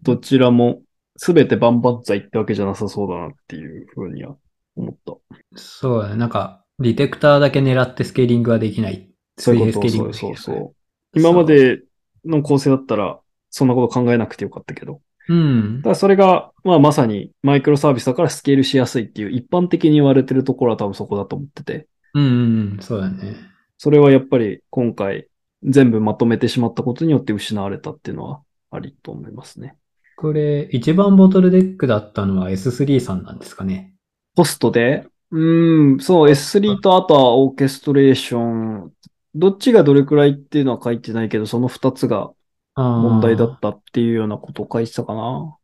[0.03, 0.83] どちらも
[1.17, 4.37] 全て万々歳ってわけじゃなさそうだなっていうふうには
[4.77, 5.17] 思った。
[5.57, 6.17] そうだね。
[6.17, 9.11] なんか、ディテクターだけ狙ってスケーリングはできない。
[9.39, 10.75] 水平スケーリングそうそうそ
[11.15, 11.19] う。
[11.19, 11.81] 今まで
[12.25, 13.19] の構成だったら、
[13.51, 15.01] そんなこと考えなくてよかったけど。
[15.29, 15.91] うんた。
[15.91, 21.89] だそれが、まあまさにマイクロサービスだからスケールしやすいっていう一般的に言われてるところは多分そこだと思ってて。
[22.15, 22.79] うんうんうん。
[22.81, 23.35] そうだね。
[23.79, 25.29] それはやっぱり今回
[25.63, 29.77] 全部まとめてしまったことによって失われたっていうのはありと思いますね。
[30.17, 33.93] これ、一番ボトルデックだったのは S3 さんなんですかね。
[34.35, 35.07] コストで？
[35.31, 38.93] うーん、そう、S3 とあとはオーケストレーション。
[39.35, 42.31] どっちがどれくらいっていうのは書いてないけど、その二つが
[42.77, 45.57] 問問題だったっていうようなことを書いてたかな。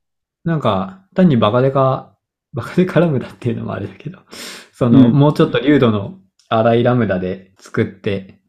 [0.45, 2.17] なんか、単にバカデカ、
[2.53, 4.19] バカデカラムダっていうのもあれだけど、
[4.73, 6.19] その、うんもうちょっと流度の
[6.51, 8.41] 粗いラムダで作って、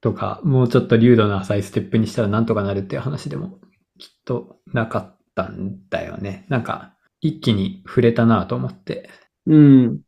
[0.00, 3.58] とか、もうちょっと流度の浅いステップにしたらなんとかなるっていう話でも、
[3.98, 6.46] きっとなかったんだよね。
[6.48, 9.10] なんか、一気に触れたなと思って。
[9.46, 10.00] うん。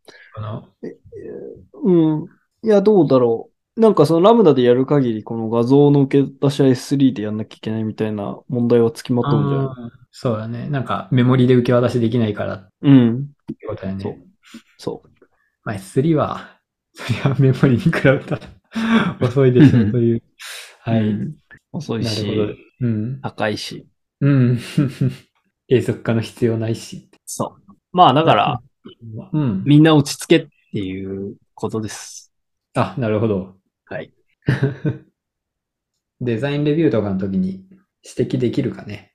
[1.84, 2.26] うん。
[2.62, 3.51] いや、どうだろう。
[3.76, 9.60] なんかそのラムダでやる限り、この画像の受け出しは S3 でやんなきゃいけないみたいな問題はつきまとうんじゃん。
[9.70, 10.68] あーそうだね。
[10.68, 13.28] なんか、メモリで受け渡しできないからっうん。
[13.58, 14.18] てことだよそうね。
[14.76, 15.02] そ
[15.64, 16.58] まあ、S3 は、
[16.92, 18.40] そりゃメモリに比べたら
[19.22, 20.16] 遅いでしょうという。
[20.18, 20.22] う。
[20.80, 21.08] はい。
[21.08, 21.36] うん
[21.74, 22.28] 遅いし、。
[22.80, 23.20] うん。
[23.22, 23.86] 高いし。
[24.20, 24.58] うん。
[25.68, 27.08] 永続化の必要ないし。
[27.24, 27.72] そう。
[27.92, 28.62] まあだから、
[29.32, 29.62] うん。
[29.64, 32.30] みんな落ち着けっていうことです。
[32.74, 33.61] あ、なるほど。
[33.93, 34.11] はい。
[36.20, 37.66] デザインレビューとかの時に
[38.16, 39.12] 指摘できるかね？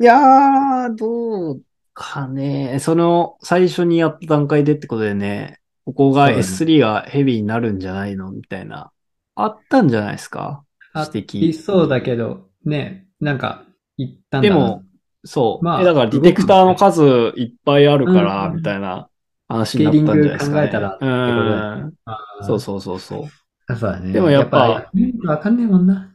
[0.00, 2.78] いやー、どうかね。
[2.80, 8.92] その、最初にやった段階でってことでね、ここがそうだね S3 がヘビーになるんじゃないのみたいな。
[9.34, 10.64] あったんじゃないですか？
[10.94, 13.64] あ指摘いそうだけど、ね、なんか、
[13.98, 14.84] 言ったんだなでも、
[15.24, 15.64] そう。
[15.64, 17.02] まあえだからディテクターの数
[17.36, 19.08] いっぱいあるから、うんみたいな
[19.48, 20.68] 話になったんじゃないですか、ね。
[20.68, 22.46] スケーリング考えたらうん。
[22.46, 23.24] そうそうそうそう。
[23.68, 24.12] あそうだね。
[24.12, 24.90] でもやっぱ
[25.24, 26.14] わかんねえもんな。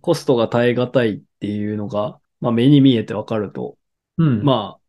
[0.00, 3.76] コストが耐え難いっていうのが、まあ目に見えてわかると、
[4.16, 4.42] うん。
[4.44, 4.80] まあ、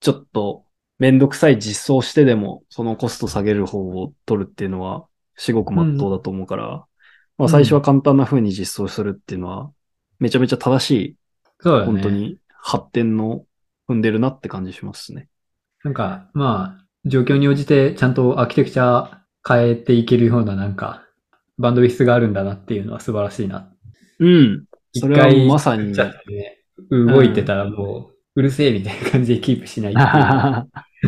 [0.00, 0.64] ちょっと
[0.98, 5.06] めんどくさい実装してでも、そのコスト下げる方を取るっていうのは、
[5.36, 6.84] 至極真っ当だと思うから、
[7.38, 9.70] まあ最初は簡単な風に実装するっていうのは、
[10.18, 11.16] めちゃめちゃ正しい、
[11.60, 11.92] そうだね。
[11.92, 12.10] 本当。
[12.10, 13.44] に発展の
[13.88, 15.28] 踏んでるなって感じしますね。
[15.82, 21.02] なんか、まあ、状況に応じてちゃんとアーキテクチャ変えていけるようななんか、
[21.58, 23.72] バンドウィスがあるんだなっていうのは素晴らしいな。
[24.18, 24.64] うん。
[24.94, 25.94] それはまさに
[26.90, 29.98] 動いてたらもう、うるせえみたいな感じでキープしないいう。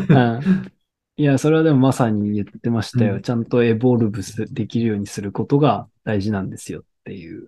[0.08, 0.40] うん
[1.16, 3.14] いや、それはでもまさに言ってましたよ。
[3.14, 7.46] うんちゃんとエボルブスできるようにすることが大事なんですよっていう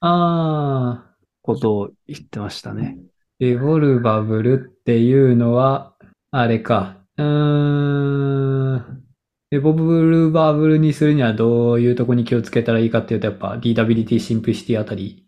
[0.00, 2.98] ああ、ことを言ってましたね。
[3.38, 5.94] エボルバブルっていうのは、
[6.32, 6.98] あれか。
[7.16, 9.03] うーん。
[9.50, 15.26] エボルバブルにするにはどういうとこに気をつけたらいいかっていうと、やっぱ DWT シンプリシティあたり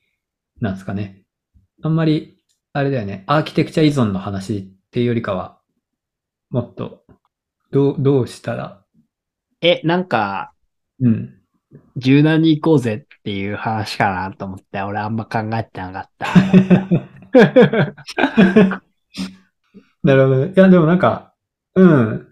[0.60, 1.22] なんですかね。
[1.82, 2.38] あんまり、
[2.72, 3.24] あれだよね。
[3.26, 5.60] アーキテクチャ依存の話っていうよりかは、
[6.50, 7.04] もっと、
[7.70, 8.82] どう、どうしたら、
[9.60, 10.52] え、なんか、
[11.00, 11.34] うん。
[11.96, 16.26] 柔軟に行こうぜっていう話かなと思って、俺あんま考えてなかった。
[20.02, 20.52] なるほどね。
[20.56, 21.34] いや、でもなんか、
[21.74, 22.25] うん。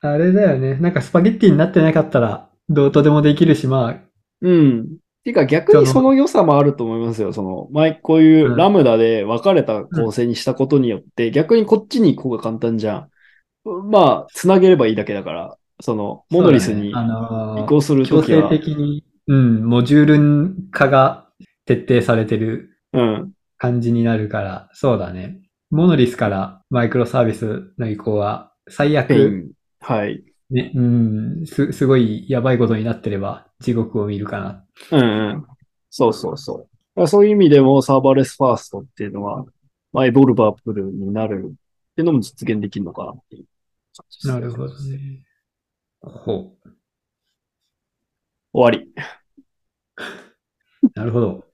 [0.00, 0.74] あれだよね。
[0.76, 3.96] なんかスパゲッティになってなかったら、どうとでもできるし、まあ、
[4.40, 4.96] うん。
[5.22, 7.32] ていうか逆にその良さもあると思いますよ。
[7.32, 13.08] その、前こういうラムダで分かれた構成にしたことによって、逆にこっちに行こうが簡単じゃん。
[13.90, 16.92] まあ、つなげればいいだけだから、その、モノリスに移
[17.66, 21.28] 行するときは、強制的に、うん、モジュール化が
[21.66, 23.32] 徹底されてるうん。
[23.58, 25.42] 感じになるから、そうだね。
[25.70, 29.50] モノリスからマイクロサービスの移行は、最悪、ン。
[29.80, 30.22] はい。
[30.50, 34.64] ね、うん、す、すごいやばいことになってれば、地獄を見るかな。
[34.92, 35.46] うんうん。
[35.90, 36.68] そうそうそう。
[36.94, 39.44] まあそういう意味でもサーバーレスファーストっていうのは、
[39.92, 41.48] まあ、エボルバープルになるっ
[41.96, 43.44] ていうのも実現できるのかなっていう
[43.96, 45.24] 感じですなるほどね。
[46.02, 46.52] ほ
[48.52, 48.88] 終わり。
[50.82, 50.90] う。
[50.94, 51.44] なるほど。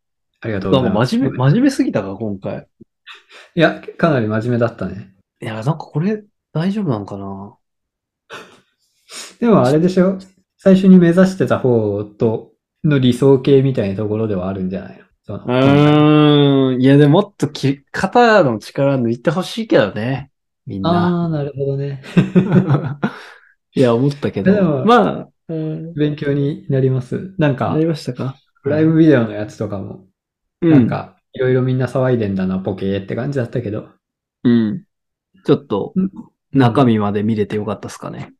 [0.40, 1.16] ありがとうございます。
[1.16, 2.66] 真面目、真面目すぎたか、今回。
[3.54, 5.14] いや、かなり真面目だったね。
[5.40, 7.56] いや、なんかこれ大丈夫なのかな
[9.40, 10.18] でもあれでしょ？
[10.58, 12.52] 最初に目指してた方と
[12.84, 15.04] の理想形みたいなところではあるんじゃないの？
[15.24, 16.80] そのうーん。
[16.80, 20.30] いや、でももっとき肩の力抜いてほしいけどね。
[20.66, 21.24] みんあな。
[21.24, 22.02] あ、なるほどね。
[23.74, 24.52] いや、思ったけど。
[24.54, 25.94] でもまあ、うん。
[25.94, 27.34] 勉強になります？
[27.38, 28.36] なんかな、りましたか？
[28.64, 30.06] ライブビデオのやつとかも、
[30.62, 33.88] うなん、か、いろいろみんな騒いでんだな、ポケーって感じだったけど。
[34.44, 34.84] うん。
[35.44, 36.10] ちょっとうん、
[36.52, 38.32] 中身まで見れてよかったですかね。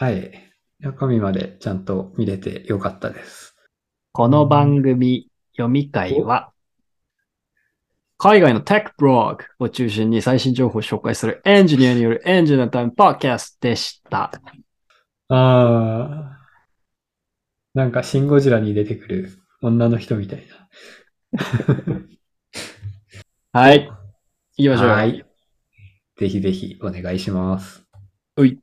[0.00, 0.30] はい。
[0.78, 3.56] 中身までちゃんと見れてよかったです。
[4.12, 6.52] この番組読み会は、
[8.16, 14.30] 海外のテックブログを中心に最新情報を紹介するエンジニアによるエンジニアタイムポッキャストでした。
[15.30, 16.38] ああ。
[17.74, 19.32] なんか、シンゴジラに出てくる
[19.62, 20.46] 女の人みたい
[23.50, 23.88] はい。
[24.58, 24.86] 行きましょう。
[24.90, 24.92] な。
[24.94, 25.26] はい。
[26.16, 27.82] ぜひぜひお願いします。
[28.36, 28.60] うい。